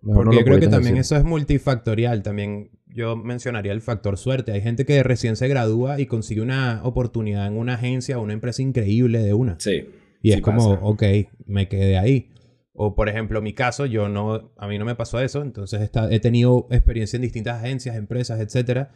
[0.02, 1.00] Porque lo yo creo que también decir.
[1.00, 2.24] eso es multifactorial.
[2.24, 4.52] También yo mencionaría el factor suerte.
[4.52, 8.34] Hay gente que recién se gradúa y consigue una oportunidad en una agencia o una
[8.34, 9.56] empresa increíble de una.
[9.60, 9.90] Sí.
[10.22, 11.04] Y sí es como, ok,
[11.46, 12.30] me quedé ahí.
[12.74, 15.42] O por ejemplo, mi caso, yo no, a mí no me pasó eso.
[15.42, 18.92] Entonces está- he tenido experiencia en distintas agencias, empresas, etcétera.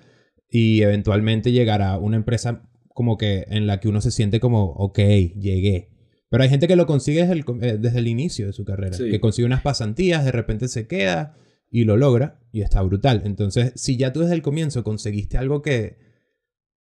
[0.49, 4.99] Y eventualmente llegará una empresa como que en la que uno se siente como, ok,
[4.99, 5.89] llegué.
[6.29, 8.93] Pero hay gente que lo consigue desde el, eh, desde el inicio de su carrera.
[8.93, 9.09] Sí.
[9.09, 11.35] Que consigue unas pasantías, de repente se queda
[11.71, 13.21] y lo logra y está brutal.
[13.25, 15.97] Entonces, si ya tú desde el comienzo conseguiste algo que,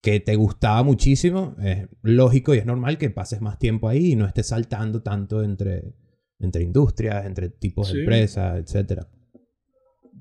[0.03, 4.16] que te gustaba muchísimo, es lógico y es normal que pases más tiempo ahí y
[4.16, 5.94] no estés saltando tanto entre,
[6.40, 7.94] entre industrias, entre tipos Sí.
[7.94, 9.07] de empresas, etcétera.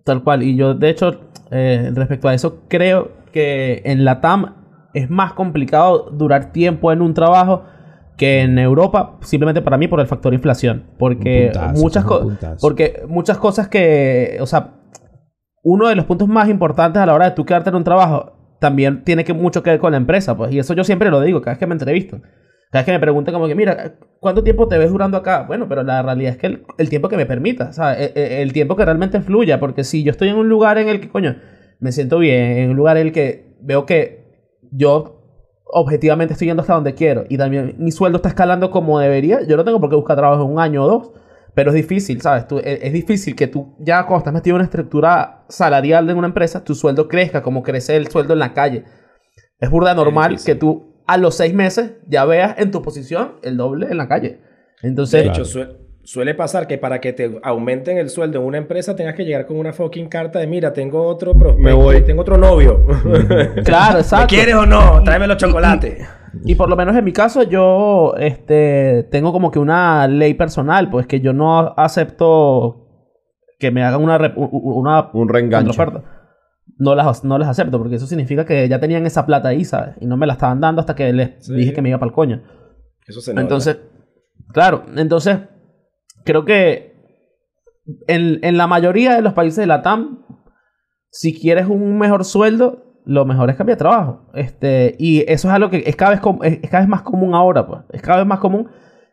[0.03, 0.43] Tal cual.
[0.43, 4.55] Y yo, de hecho, eh, respecto a eso, creo que en la TAM
[4.93, 7.63] es más complicado durar tiempo en un trabajo
[8.19, 10.83] que en Europa, simplemente para mí por el factor inflación.
[10.99, 12.61] Porque Un puntazo, muchas.
[12.61, 14.37] Porque muchas cosas que.
[14.41, 14.75] O sea,
[15.63, 18.57] uno de los puntos más importantes a la hora de tú quedarte en un trabajo
[18.59, 20.35] también tiene que mucho que ver con la empresa.
[20.35, 22.21] Pues, y eso yo siempre lo digo cada vez que me entrevistan.
[22.71, 25.45] Cada vez que me preguntan como que, mira, ¿cuánto tiempo te ves durando acá?
[25.47, 28.11] Bueno, pero la realidad es que el, el tiempo que me permita, ¿sabes?
[28.15, 30.99] El, el tiempo que realmente fluya, porque si yo estoy en un lugar en el
[30.99, 31.37] que, coño,
[31.79, 34.19] me siento bien, en un lugar en el que veo que
[34.71, 35.18] yo
[35.71, 39.55] objetivamente estoy yendo hasta donde quiero y también mi sueldo está escalando como debería, yo
[39.55, 41.11] no tengo por qué buscar trabajo en un año o dos,
[41.53, 42.47] pero es difícil, ¿sabes?
[42.47, 46.13] Tú, es, es difícil que tú, ya cuando estás metido en una estructura salarial de
[46.13, 48.85] una empresa, tu sueldo crezca como crece el sueldo en la calle.
[49.59, 53.57] Es burda normal que tú a los seis meses ya veas en tu posición el
[53.57, 54.39] doble en la calle.
[54.81, 55.43] De Entonces, hecho,
[56.09, 59.45] suele pasar que para que te aumenten el sueldo en una empresa tengas que llegar
[59.45, 62.01] con una fucking carta de mira, tengo otro prospecto, Me voy.
[62.01, 62.83] tengo otro novio.
[63.63, 64.27] claro, ¿Me exacto.
[64.27, 65.03] quieres o no?
[65.03, 66.07] Tráeme los chocolates.
[66.45, 70.89] Y por lo menos en mi caso, yo este, tengo como que una ley personal,
[70.89, 72.87] pues que yo no acepto
[73.59, 75.79] que me hagan una, una Un reenganche.
[76.79, 79.93] No las, no las acepto, porque eso significa que ya tenían esa plata ahí, ¿sabes?
[80.01, 81.53] Y no me la estaban dando hasta que les Sí.
[81.53, 82.41] dije que me iba para el coño.
[83.05, 83.41] Eso se nota.
[83.41, 83.77] Entonces,
[84.53, 85.37] claro, entonces
[86.25, 86.93] creo que
[88.07, 90.25] en, en la mayoría de los países de la TAM,
[91.11, 94.29] si quieres un mejor sueldo, lo mejor es cambiar de trabajo.
[94.35, 97.33] Este, y eso es algo que es cada vez, com- es, cada vez más común
[97.33, 97.81] ahora, pues.
[97.91, 98.69] Es cada vez más común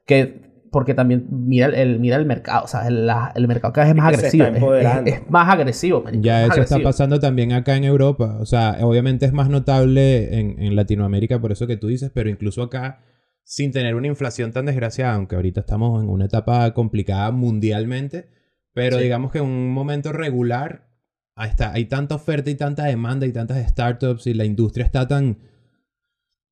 [0.06, 3.72] que porque también mira el, el- mira el mercado, o sea, el, la- el mercado
[3.72, 4.44] cada vez es más agresivo.
[4.44, 5.10] Es- empoderando.
[5.10, 8.36] Es, es más agresivo, marico, Ya más eso está pasando también acá en Europa.
[8.40, 12.28] O sea, obviamente es más notable en, en Latinoamérica, por eso que tú dices, pero
[12.28, 13.00] incluso acá,
[13.48, 18.28] sin tener una inflación tan desgraciada, aunque ahorita estamos en una etapa complicada mundialmente,
[18.74, 19.04] pero Sí.
[19.04, 20.88] digamos que en un momento regular
[21.36, 25.38] hay tanta oferta y tanta demanda y tantas startups y la industria está tan,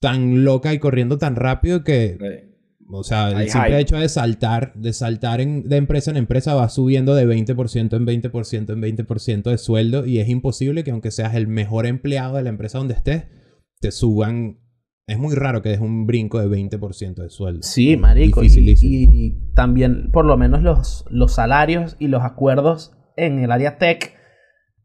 [0.00, 2.84] tan loca y corriendo tan rápido que Sí.
[2.88, 3.80] o sea, el Hay simple hype.
[3.80, 8.04] hecho de saltar, de saltar en- de empresa en empresa va subiendo de 20% en
[8.04, 12.42] 20% en 20% de sueldo y es imposible que aunque seas el mejor empleado de
[12.44, 13.24] la empresa donde estés,
[13.80, 14.60] te suban...
[15.06, 17.62] Es muy raro que des un brinco de 20% de sueldo.
[17.62, 18.40] Sí, marico.
[18.40, 19.12] Y, Dificilísimo.
[19.12, 24.14] y también, por lo menos, los, los salarios y los acuerdos en el área tech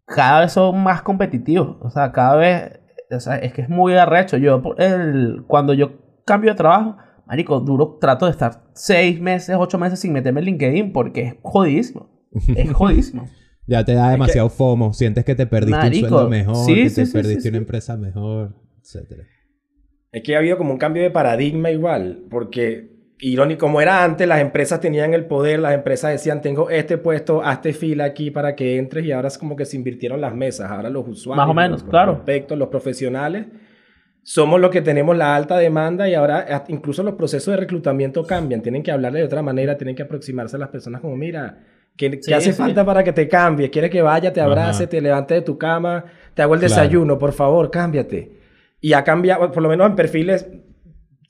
[0.06, 1.78] cada vez son más competitivos.
[1.82, 2.80] O sea, cada vez...
[3.12, 4.38] O sea, es que es muy arrecho.
[4.38, 9.80] Yo, el, cuando yo cambio de trabajo, marico, duro, trato de estar seis meses, ocho
[9.80, 12.10] meses sin meterme en LinkedIn porque es jodidísimo.
[12.56, 13.26] Es jodidísimo.
[13.66, 16.90] Ya te da demasiado FOMO, sientes que te perdiste Marico, un sueldo mejor, sí, que
[16.90, 19.24] sí, te sí, perdiste una empresa mejor, etcétera.
[20.12, 24.28] Es que ha habido como un cambio de paradigma igual, porque irónico, como era antes,
[24.28, 28.56] las empresas tenían el poder, las empresas decían, tengo este puesto, hazte fila aquí para
[28.56, 31.52] que entres y ahora es como que se invirtieron las mesas, ahora los usuarios, Más
[31.52, 32.14] o menos, los claro.
[32.14, 33.46] prospectos, los profesionales,
[34.24, 38.62] somos los que tenemos la alta demanda y ahora incluso los procesos de reclutamiento cambian,
[38.62, 41.60] tienen que hablarle de otra manera, tienen que aproximarse a las personas como, mira,
[41.98, 42.58] ¿qué, hace sí.
[42.58, 43.70] falta para que te cambies?
[43.70, 44.90] ¿Quieres que vaya, te abrace, Ajá.
[44.90, 46.74] te levante de tu cama, te hago el Claro.
[46.74, 48.39] desayuno, por favor, cámbiate?
[48.82, 50.48] Y ha cambiado, por lo menos en perfiles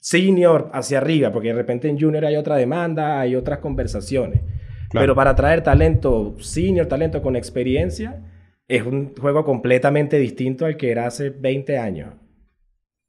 [0.00, 4.42] senior hacia arriba, porque de repente en junior hay otra demanda, hay otras conversaciones.
[4.88, 5.04] Claro.
[5.04, 8.22] Pero para traer talento senior, talento con experiencia,
[8.66, 12.14] es un juego completamente distinto al que era hace 20 años.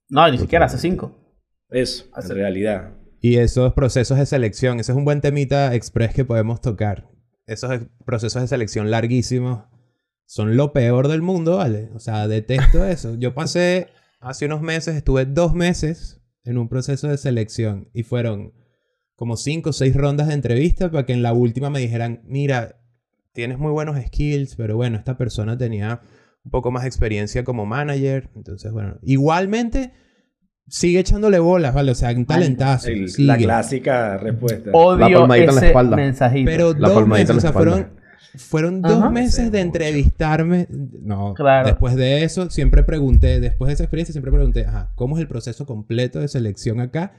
[0.10, 1.18] No, ni siquiera hace cinco.
[1.70, 2.92] Eso, en realidad.
[3.22, 7.08] Y esos procesos de selección, ese es un buen temita express que podemos tocar.
[7.46, 9.64] Esos procesos de selección larguísimos
[10.26, 11.90] son lo peor del mundo, ¿vale?
[11.94, 13.16] O sea, detesto eso.
[13.16, 13.90] Yo pasé
[14.22, 18.54] hace unos meses, estuve dos meses en un proceso de selección y fueron
[19.16, 22.78] como cinco o seis rondas de entrevista para que en la última me dijeran, mira,
[23.34, 26.02] tienes muy buenos skills, pero bueno, esta persona tenía
[26.44, 28.30] un poco más de experiencia como manager.
[28.36, 29.94] Entonces, bueno, igualmente
[30.68, 31.92] sigue echándole bolas, ¿vale?
[31.92, 32.88] O sea, un talentazo.
[32.90, 34.72] El- la clásica respuesta.
[34.74, 35.96] Odio palmadita en la ese espalda.
[35.98, 36.50] mensajito.
[36.50, 37.72] Pero La dos palmadita meses, en o la sea, espalda.
[37.74, 38.01] fueron,
[38.36, 39.10] fueron dos Ajá.
[39.10, 40.68] meses Sí, de entrevistarme.
[40.70, 41.68] No, Claro.
[41.68, 45.28] después de eso, siempre pregunté, después de esa experiencia, siempre pregunté, ajá, ¿cómo es el
[45.28, 47.14] proceso completo de selección acá?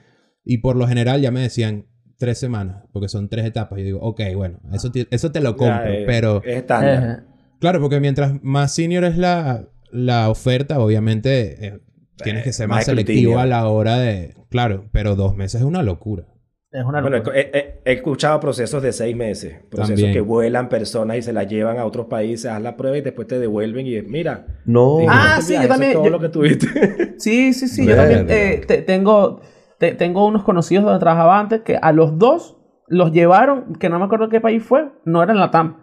[0.44, 1.86] Y por lo general ya me decían
[2.18, 3.78] tres semanas, porque son tres etapas.
[3.78, 6.42] Yo digo, ok, bueno, eso te, eso te lo Ya, compro, eh, pero...
[6.44, 6.96] Es estándar.
[6.96, 7.24] Ajá.
[7.60, 11.78] Claro, porque mientras más senior es la, la oferta, obviamente eh,
[12.22, 14.34] tienes que ser más más selectivo a la hora de...
[14.50, 16.26] Claro, pero dos meses es una locura.
[16.72, 19.60] Es una Bueno, he, he- he escuchado procesos de seis meses.
[19.70, 20.12] Procesos También.
[20.14, 23.28] que vuelan personas y se las llevan a otros países, haz la prueba y después
[23.28, 24.46] te devuelven y mira.
[24.64, 25.00] No.
[25.08, 26.66] Ah, sí, viaje, yo también- todo yo- lo que tuviste.
[27.18, 27.86] Sí, sí, sí.
[27.86, 29.42] Yo también eh, te- tengo,
[29.78, 32.56] te- tengo unos conocidos donde trabajaba antes que a los dos
[32.88, 35.76] los llevaron, que no me acuerdo qué país fue, no era en la TAM,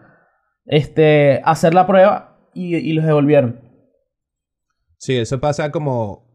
[0.66, 3.62] este, a hacer la prueba y, y los devolvieron.
[4.98, 6.29] Sí, eso pasa como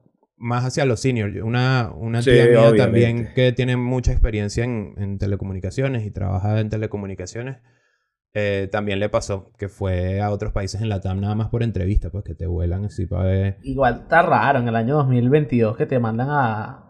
[0.44, 1.34] más hacia los seniors.
[1.42, 2.78] Una, una Sí, tía mía obviamente.
[2.82, 7.56] también que tiene mucha experiencia en, en telecomunicaciones y trabaja en telecomunicaciones,
[8.34, 11.62] eh, también le pasó que fue a otros países en la TAM nada más por
[11.62, 13.58] entrevista, pues que te vuelan así para ver.
[13.62, 16.80] Igual está raro en el año 2022 que te mandan a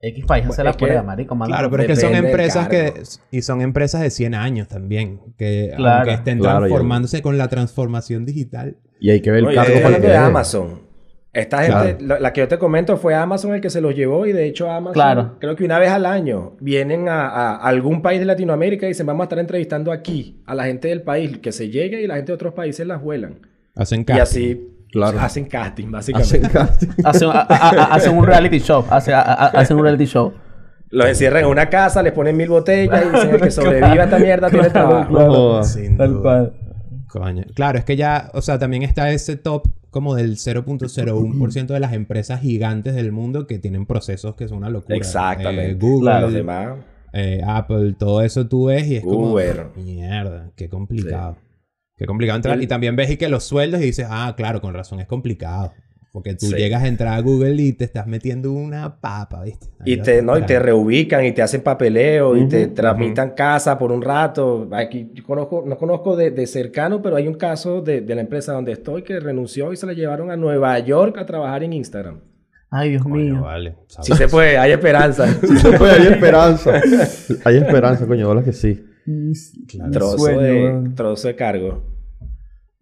[0.00, 1.36] X país a hacer Bueno, la prueba, marico.
[1.38, 2.92] Claro, pero es que son empresas que...
[3.30, 5.96] Y son empresas de 100 años también, que Claro.
[6.00, 8.76] aunque estén Claro, ya- transformándose con la transformación digital.
[9.00, 10.18] Y hay que ver el y cargo para que de es.
[10.20, 10.85] Amazon.
[11.38, 14.24] Esta gente, la, la que yo te comento fue Amazon el que se los llevó
[14.26, 15.36] y de hecho Amazon, Claro.
[15.38, 19.06] creo que una vez al año vienen a, a algún país de Latinoamérica y dicen
[19.06, 22.14] vamos a estar entrevistando aquí a la gente del país que se llegue y la
[22.16, 23.40] gente de otros países las vuelan.
[23.74, 24.22] Hacen Y casting.
[24.22, 25.20] así Claro.
[25.20, 26.36] hacen casting básicamente.
[26.38, 26.88] Hacen casting.
[27.04, 28.82] Hacen, a- un reality show.
[28.88, 30.32] Hacen un reality show.
[30.88, 34.04] Los encierran en una casa, les ponen mil botellas y dicen el que sobreviva a
[34.04, 35.10] esta mierda tiene trabajo.
[35.10, 35.32] claro.
[35.32, 35.64] joda.
[35.64, 36.22] Sin Tal duda.
[36.22, 36.52] cual.
[37.08, 37.44] Coño.
[37.54, 41.94] Claro, es que ya, o sea, también está ese top como del 0.01% de las
[41.94, 44.94] empresas gigantes del mundo que tienen procesos que son una locura.
[44.94, 45.70] Exactamente.
[45.70, 46.30] Eh, Google, Claro.
[46.30, 46.76] Demás.
[47.14, 49.32] eh, Apple, todo eso tú ves y es como...
[49.32, 49.68] Uber.
[49.74, 51.38] Mierda, qué complicado.
[51.96, 52.62] Qué complicado entrar.
[52.62, 55.72] Y también ves y que los sueldos y dices, ah, claro, con razón es complicado.
[56.16, 56.54] Porque tú Sí.
[56.54, 59.66] llegas a entrar a Google y te estás metiendo una papa, ¿viste?
[59.80, 63.76] Ahí Y te, no, y te reubican y te hacen papeleo y te transmitan casa
[63.78, 64.66] por un rato.
[64.72, 68.22] Aquí yo conozco, no conozco de, de cercano, pero hay un caso de, de la
[68.22, 71.74] empresa donde estoy que renunció y se la llevaron a Nueva York a trabajar en
[71.74, 72.20] Instagram.
[72.70, 73.42] Ay, Dios Coño, mío.
[73.42, 73.74] vale.
[74.00, 75.26] Sí se puede, hay esperanza.
[75.46, 76.80] Sí se puede, hay esperanza.
[77.44, 78.82] Hay esperanza, coño, bolas que sí.
[79.68, 79.90] Claro.
[79.92, 80.40] trozo, Sueño,
[80.82, 81.84] de, trozo de cargo.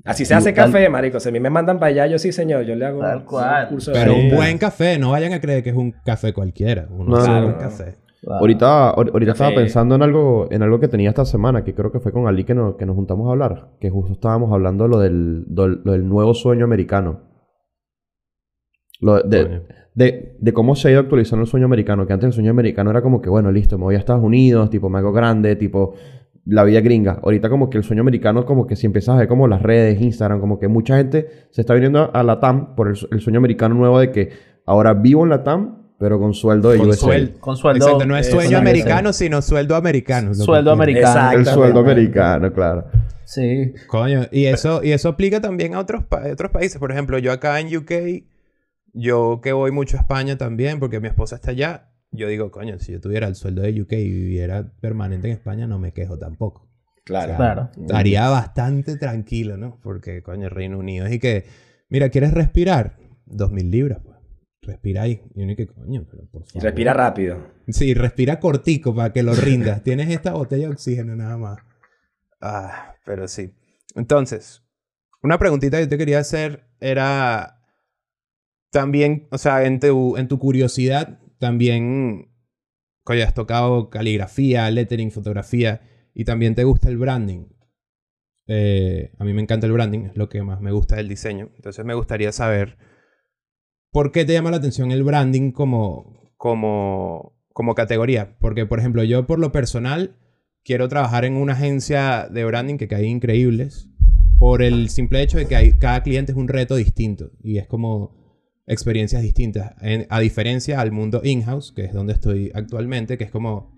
[0.05, 1.19] Así se hace café, marico.
[1.19, 2.65] Si a mí me mandan para allá, yo sí, señor.
[2.65, 3.25] Yo le hago Tal un
[3.71, 6.87] curso de Pero un buen café, no vayan a creer que es un café cualquiera.
[6.91, 7.59] Uno No, sabe no, un no.
[7.59, 7.97] café.
[8.21, 8.41] Claro.
[8.41, 9.45] Ahorita, ahor- ahorita Café.
[9.45, 12.27] estaba pensando en algo, en algo que tenía esta semana, que creo que fue con
[12.27, 15.81] Ali que, nos- que nos juntamos a hablar, que justo estábamos hablando lo del, del,
[15.85, 17.21] lo del nuevo sueño americano.
[19.01, 19.63] Lo de,
[19.95, 22.91] de, de cómo se ha ido actualizando el sueño americano, que antes el sueño americano
[22.91, 25.95] era como que, bueno, listo, me voy a Estados Unidos, tipo, me hago grande, tipo,
[26.47, 27.19] la vida gringa.
[27.23, 30.01] Ahorita como que el sueño americano, como que si empiezas a ver como las redes,
[30.01, 33.21] Instagram, como que mucha gente se está viniendo a la TAM por el, su- el
[33.21, 34.31] sueño americano nuevo de que
[34.67, 37.01] ahora vivo en la TAM, pero con sueldo de Con USA.
[37.01, 37.41] sueldo.
[37.41, 37.85] Con sueldo.
[37.87, 40.35] Exacto, no es sueño americano, sino sueldo americano.
[40.35, 41.39] Sueldo americano.
[41.39, 42.85] El sueldo americano, claro.
[43.25, 43.73] Sí.
[43.87, 46.79] Coño, y eso, y eso aplica también a otros, pa- otros países.
[46.79, 47.93] Por ejemplo, yo acá en UK,
[48.93, 52.79] yo que voy mucho a España también, porque mi esposa está allá, yo digo, coño,
[52.79, 56.19] si yo tuviera el sueldo de UK y viviera permanente en España, no me quejo
[56.19, 56.69] tampoco.
[57.05, 57.37] Claro.
[57.37, 57.71] Claro.
[57.79, 59.79] Estaría bastante tranquilo, ¿no?
[59.83, 61.45] Porque, coño, Reino Unido es y que,
[61.91, 62.97] mira, ¿quieres respirar?
[63.27, 64.17] Dos mil libras, pues.
[64.63, 65.21] respira ahí.
[65.35, 66.63] Y uno que coño, pero por Y favor.
[66.63, 67.39] respira rápido.
[67.69, 69.83] Sí, respira cortico para que lo rindas.
[69.83, 71.59] Tienes esta botella de oxígeno nada más.
[72.41, 73.53] Ah, pero sí.
[73.97, 74.63] Entonces,
[75.23, 77.61] una preguntita que yo te quería hacer era
[78.71, 82.33] también, o sea, en tu, en tu curiosidad, también,
[83.03, 85.83] coño, has tocado caligrafía, lettering, fotografía,
[86.15, 87.49] y también te gusta el branding.
[88.47, 91.51] Eh, a mí me encanta el branding, es lo que más me gusta del diseño.
[91.57, 92.79] Entonces me gustaría saber
[93.91, 98.39] por qué te llama la atención el branding como, como, como categoría.
[98.41, 100.17] Porque, por ejemplo, yo por lo personal
[100.65, 103.91] quiero trabajar en una agencia de branding que hay increíbles
[104.39, 108.24] por el simple hecho de que cada cliente es un reto distinto y es como
[108.67, 109.75] experiencias distintas.
[109.83, 113.73] En- a diferencia al mundo in-house, que es donde estoy actualmente, que es como...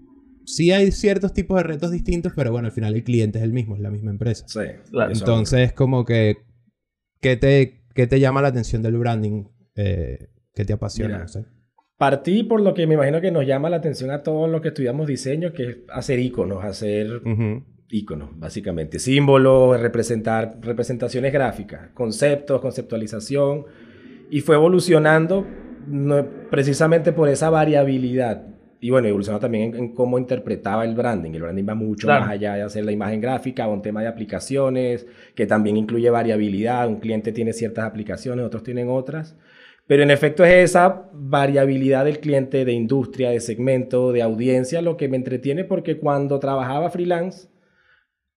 [0.44, 3.52] Sí hay ciertos tipos de retos distintos, pero bueno, al final el cliente es el
[3.52, 4.44] mismo, es la misma empresa.
[4.46, 4.60] Sí.
[4.90, 5.12] Claro.
[5.12, 6.36] Entonces, como que...
[7.20, 9.44] ¿Qué te, qué te llama la atención del branding?
[9.74, 11.08] Eh, ¿Qué te apasiona?
[11.14, 11.22] Mira.
[11.22, 11.44] No sé.
[11.98, 14.68] Partí por lo que me imagino que nos llama la atención a todos los que
[14.68, 17.64] estudiamos diseño, que es hacer iconos, hacer Ujú.
[17.88, 18.98] iconos, básicamente.
[18.98, 23.64] Símbolos, representar representaciones gráficas, conceptos, conceptualización.
[24.30, 25.46] Y fue evolucionando
[25.86, 28.42] no- precisamente por esa variabilidad.
[28.80, 31.30] Y bueno, evolucionó también en, en cómo interpretaba el branding.
[31.32, 32.22] El branding va mucho Claro.
[32.22, 36.86] más allá de hacer la imagen gráfica, un tema de aplicaciones, que también incluye variabilidad.
[36.86, 39.36] Un cliente tiene ciertas aplicaciones, otros tienen otras.
[39.86, 44.96] Pero en efecto es esa variabilidad del cliente de industria, de segmento, de audiencia, lo
[44.96, 47.48] que me entretiene porque cuando trabajaba freelance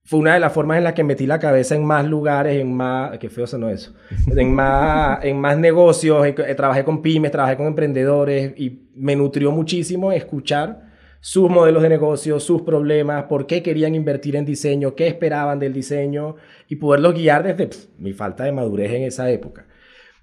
[0.10, 2.74] fue una de las formas en las que metí la cabeza en más lugares, en
[2.74, 3.93] más, qué feo sonó eso,
[4.36, 9.52] en más, en más negocios, eh, trabajé con pymes, trabajé con emprendedores y me nutrió
[9.52, 10.82] muchísimo escuchar
[11.19, 15.74] sus modelos de negocio, sus problemas, por qué querían invertir en diseño, qué esperaban del
[15.74, 19.67] diseño y poderlos guiar desde pf, mi falta de madurez en esa época.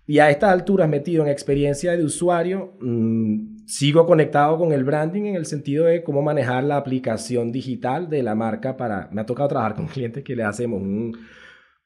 [0.07, 5.23] Y a estas alturas, metido en experiencia de usuario, mm, sigo conectado con el branding
[5.25, 9.09] en el sentido de cómo manejar la aplicación digital de la marca para...
[9.13, 11.17] Me ha tocado trabajar con clientes que le hacemos un-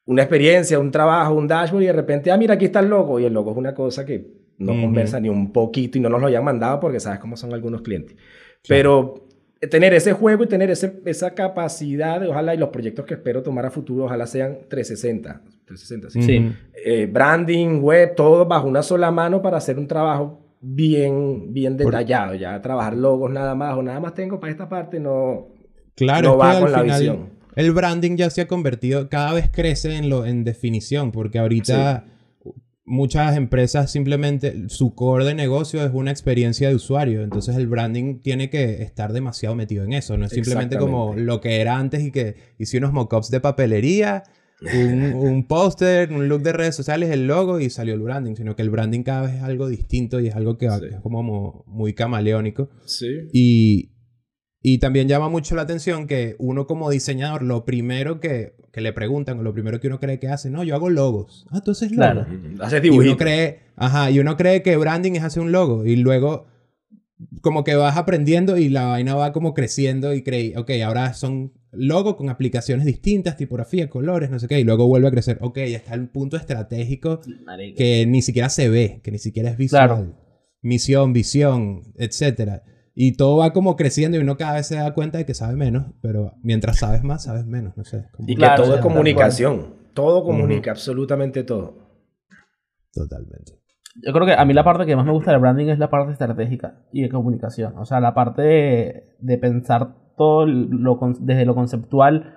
[0.05, 3.19] una experiencia, un trabajo, un dashboard y de repente, ah, mira, aquí está el logo.
[3.21, 4.27] Y el logo es una cosa que
[4.59, 7.55] no conversa ni un poquito y no nos lo hayan mandado porque sabes cómo son
[7.55, 8.17] algunos clientes.
[8.69, 9.29] Pero
[9.69, 13.43] tener ese juego y tener ese, esa capacidad, de, ojalá, y los proyectos que espero
[13.43, 15.43] tomar a futuro, ojalá sean 360.
[15.67, 16.53] 360, sí Sí.
[16.85, 22.35] Eh, branding, web, todo bajo una sola mano para hacer un trabajo bien, bien detallado.
[22.35, 25.49] Ya trabajar logos nada más o nada más tengo para esta parte, no.
[25.95, 27.41] Claro, no es que va con la final visión.
[27.57, 32.05] El branding ya se ha convertido, cada vez crece en, lo, en definición, porque ahorita
[32.91, 38.19] muchas empresas simplemente, su core de negocio es una experiencia de usuario, entonces el branding
[38.21, 42.03] tiene que estar demasiado metido en eso, no es simplemente como lo que era antes
[42.05, 44.25] y que hice unos mockups de papelería,
[44.75, 48.57] un, un póster, un look de redes sociales, el logo y salió el branding, sino
[48.57, 50.87] que el branding cada vez es algo distinto y es algo que Sí.
[50.91, 52.69] es como mo- muy camaleónico.
[52.85, 53.07] Sí.
[53.33, 53.93] Y,
[54.61, 58.93] y también llama mucho la atención que uno como diseñador, lo primero que, que le
[58.93, 61.47] preguntan, o lo primero que uno cree que hace, no, yo hago logos.
[61.51, 62.25] Ah, tú haces logos.
[62.27, 62.27] Claro.
[62.61, 63.17] Haces Y uno dibujitos.
[63.19, 65.85] cree, ajá, y uno cree que branding es hacer un logo.
[65.85, 66.47] Y luego
[67.43, 71.53] como que vas aprendiendo y la vaina va como creciendo y creí, ok, ahora son
[71.73, 75.59] logos con aplicaciones distintas, tipografía, colores, no sé qué, y luego vuelve a crecer, ok,
[75.59, 77.21] ya está el punto estratégico
[77.77, 79.87] que ni siquiera se ve, que ni siquiera es visual.
[79.89, 80.15] Claro.
[80.63, 82.63] Misión, visión, etcétera.
[83.03, 85.57] Y todo va como creciendo y uno cada vez se da cuenta de que sabe
[85.57, 88.05] menos, pero mientras sabes más, sabes menos, no sé.
[88.13, 89.75] como- Y que Claro, todo es comunicación.
[89.95, 91.75] Todo comunica, absolutamente todo.
[92.93, 93.53] Totalmente.
[94.07, 95.89] Yo creo que a mí la parte que más me gusta del branding es la
[95.89, 97.79] parte estratégica y de comunicación.
[97.79, 102.35] O sea, la parte de, de pensar todo lo, con- desde lo conceptual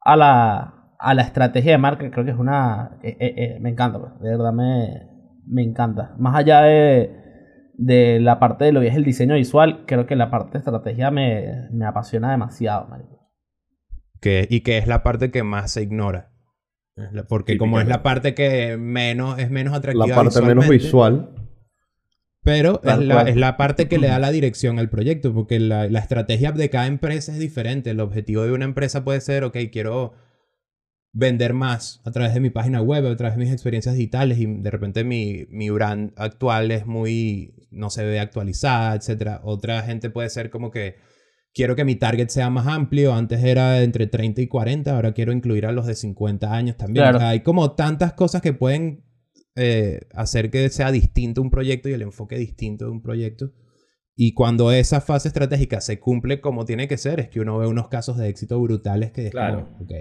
[0.00, 2.98] a la, a la estrategia de marca, creo que es una...
[3.02, 4.12] eh, eh, eh, me encanta, pues.
[4.20, 4.88] de verdad me,
[5.46, 6.14] me encanta.
[6.18, 7.27] Más allá de,
[7.78, 10.58] de la parte de lo que es el diseño visual, creo que la parte de
[10.58, 12.88] estrategia me, me apasiona demasiado.
[12.88, 13.30] marico.
[14.20, 16.32] Que, y que es la parte que más se ignora.
[17.28, 21.30] Porque como es la parte que menos, es menos atractiva La parte menos visual.
[22.42, 25.86] Pero es la, es la parte que le da la dirección al proyecto, porque la,
[25.86, 27.90] la estrategia de cada empresa es diferente.
[27.90, 30.14] El objetivo de una empresa puede ser, ok, quiero
[31.12, 34.46] vender más a través de mi página web, a través de mis experiencias digitales y
[34.46, 39.40] de repente mi, mi brand actual es muy, no se ve actualizada, etc.
[39.42, 40.96] Otra gente puede ser como que
[41.54, 45.12] quiero que mi target sea más amplio, antes era de entre 30 y 40, ahora
[45.12, 47.04] quiero incluir a los de 50 años también.
[47.04, 47.16] Claro.
[47.16, 49.04] O sea, hay como tantas cosas que pueden
[49.56, 53.52] eh, hacer que sea distinto un proyecto y el enfoque distinto de un proyecto.
[54.14, 57.66] Y cuando esa fase estratégica se cumple como tiene que ser, es que uno ve
[57.66, 59.64] unos casos de éxito brutales que es Claro.
[59.64, 59.92] como, ok.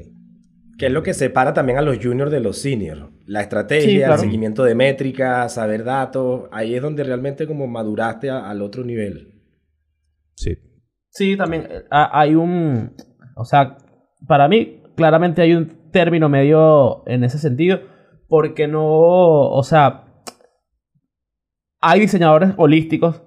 [0.77, 3.09] Que es lo que separa también a los juniors de los seniors.
[3.25, 4.13] La estrategia, Sí, claro.
[4.13, 6.43] el seguimiento de métricas, saber datos.
[6.51, 9.41] Ahí es donde realmente como maduraste a- al otro nivel.
[10.35, 10.55] Sí.
[11.09, 12.95] Sí, también eh, ha- hay un...
[13.35, 13.77] O sea,
[14.27, 17.79] para mí claramente hay un término medio en ese sentido,
[18.27, 18.83] porque no...
[18.85, 20.03] O sea,
[21.81, 23.23] hay diseñadores holísticos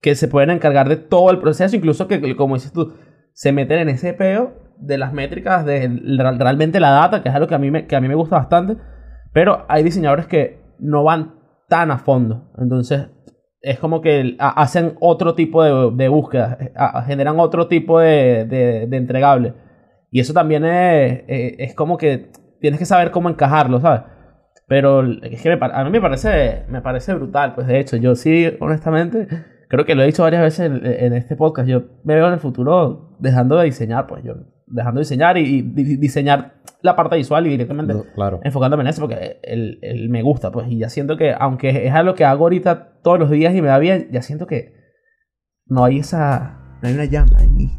[0.00, 2.94] que se pueden encargar de todo el proceso, incluso que, como dices tú,
[3.32, 5.88] se meten en ese peo de las métricas, de
[6.38, 8.36] realmente la data, que es algo que a mí me, que a mí me gusta
[8.36, 8.76] bastante,
[9.32, 11.34] pero hay diseñadores que no van
[11.68, 12.52] tan a fondo.
[12.58, 13.08] Entonces,
[13.62, 16.72] es como que hacen otro tipo de, de búsqueda, eh,
[17.06, 19.54] generan otro tipo de, de, de entregable.
[20.10, 24.02] Y eso también es, eh, es como que tienes que saber cómo encajarlo, ¿sabes?
[24.68, 28.14] Pero es que me a mí me parece, me parece brutal, pues de hecho, yo
[28.14, 29.28] sí, honestamente,
[29.68, 32.34] creo que lo he dicho varias veces en, en este podcast, yo me veo en
[32.34, 34.34] el futuro dejando de diseñar, pues yo
[34.66, 38.40] dejando de diseñar y, y di- diseñar la parte visual y directamente No, claro.
[38.44, 41.92] enfocándome en eso porque él, él me gusta, pues, y ya siento que, aunque es
[41.94, 44.74] algo que hago ahorita todos los días y me va bien, ya siento que
[45.66, 47.70] no hay esa, no hay una llama en mí.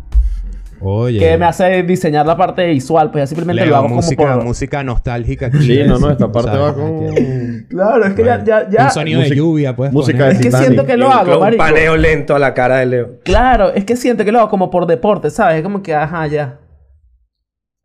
[0.80, 1.18] Oye.
[1.18, 4.36] Que me hace diseñar la parte visual, pues ya simplemente Leo, lo hago música, como
[4.36, 4.46] por...
[4.46, 5.58] música nostálgica aquí.
[5.62, 7.66] Sí, no, no, esta O parte sea, va con...
[7.70, 8.84] Claro, es que ya, ya, ya...
[8.86, 9.92] Un sonido de Música- lluvia, pues.
[9.92, 10.34] música poner.
[10.34, 13.20] Es que siento que lo hago, un paneo lento a la cara de Leo.
[13.24, 15.58] Claro, es que siento que lo hago como por deporte, ¿sabes?
[15.58, 16.60] Es como que, ajá, ya.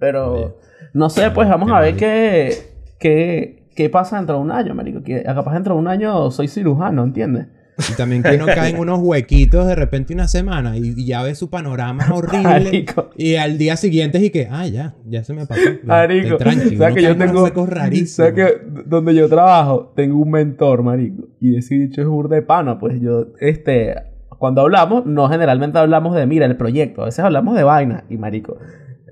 [0.03, 0.49] Pero, Oye.
[0.95, 2.57] no sé, pues vamos a ver qué,
[2.99, 5.05] qué, qué pasa dentro de un año, marico.
[5.05, 7.47] Que capaz dentro de un año soy cirujano, ¿entiendes?
[7.89, 11.23] Y también que uno cae en unos huequitos de repente una semana y, y ya
[11.23, 12.43] ve su panorama horrible.
[12.43, 13.11] Marico.
[13.17, 15.61] Y al día siguiente es y que, ah, ya, ya se me pasó.
[15.85, 16.77] Marico, tranqui.
[16.77, 18.11] ¿sabes Uno que yo tengo, rarísimos.
[18.11, 21.29] ¿sabes que donde yo trabajo tengo un mentor, marico?
[21.39, 23.95] Y ese dicho es burda de pana, pues yo, este,
[24.37, 28.03] cuando hablamos, no generalmente hablamos de, mira, el proyecto, a veces hablamos de vaina.
[28.11, 28.59] Y marico,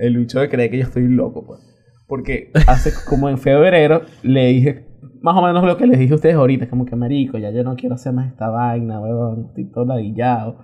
[0.01, 1.61] el bicho cree que yo estoy loco, pues.
[2.07, 4.91] Porque hace como en febrero le dije
[5.23, 7.51] más o menos lo que les dije a ustedes ahorita, es como que marico, ya
[7.51, 10.59] yo no quiero hacer más esta vaina, weón, estoy todo ladillado.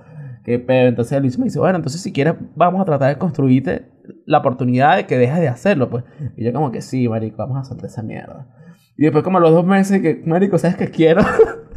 [0.44, 0.88] Qué pedo.
[0.88, 3.86] Entonces bicho me dice, bueno, entonces si quieres vamos a tratar de construirte
[4.24, 6.04] la oportunidad de que dejes de hacerlo, pues.
[6.36, 8.48] Y yo como que sí, marico, vamos a hacer esa mierda.
[8.96, 11.22] Y después como a los dos meses que, marico, ¿sabes qué quiero?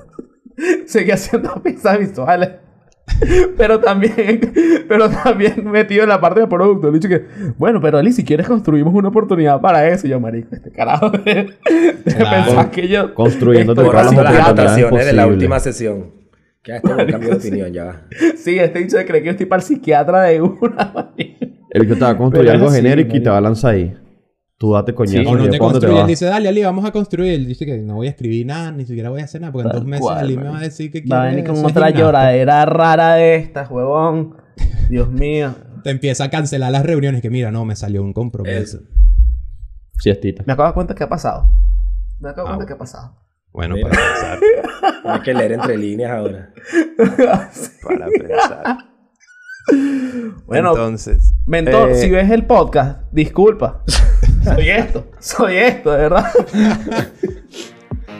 [0.86, 2.52] Seguí haciendo piezas visuales.
[3.58, 4.54] Pero también,
[4.88, 6.88] pero también metido en la parte de producto.
[6.92, 7.26] Le he dicho que,
[7.58, 10.08] bueno, pero Ali, si quieres construimos una oportunidad para eso.
[10.08, 11.34] Y yo, marico, este carajo de,
[12.06, 12.46] de Claro.
[12.46, 13.14] pensar que yo...
[13.14, 16.12] Construyéndote estoy todas las anotaciones de la última sesión.
[16.64, 18.02] Que este es un cambio de opinión ya va.
[18.38, 21.46] Sí, este dicho cree que yo estoy para el psiquiatra de una, marico.
[21.72, 23.24] El que te va a construir Pero es algo genérico y marico.
[23.24, 23.96] te va a lanzar ahí.
[24.60, 25.30] Tú date coñazo.
[25.30, 26.08] O no te después, ¿dónde construye, él vas?
[26.08, 27.32] dice, dale, Ali, vamos a construir.
[27.32, 29.70] Él dice que no voy a escribir nada, ni siquiera voy a hacer nada, porque
[29.70, 31.66] en dos meses cual, Ali me va a decir que Va a quiere venir con
[31.66, 34.36] otra lloradera rara de estas, huevón.
[34.90, 35.56] Dios mío.
[35.82, 38.80] Te empieza a cancelar las reuniones, que mira, no, me salió un compromiso.
[39.98, 40.44] Siestita.
[40.46, 41.50] Me acabo de dar cuenta que ha pasado.
[42.20, 43.16] Me acabo de dar cuenta que ha pasado.
[43.54, 43.90] Bueno, Mira.
[43.90, 44.40] para pensar.
[45.06, 46.54] Hay que leer entre líneas ahora.
[47.84, 48.78] Para pensar.
[50.46, 53.84] Bueno, Entonces, Mentor, eh, si ves el podcast, disculpa.
[54.44, 56.32] soy esto, soy esto, de verdad.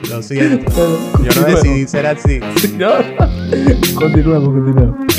[0.08, 0.72] lo siento.
[1.22, 2.40] Yo no decidí ser así.
[2.76, 2.90] No.
[3.94, 5.09] Continuemos, continuemos.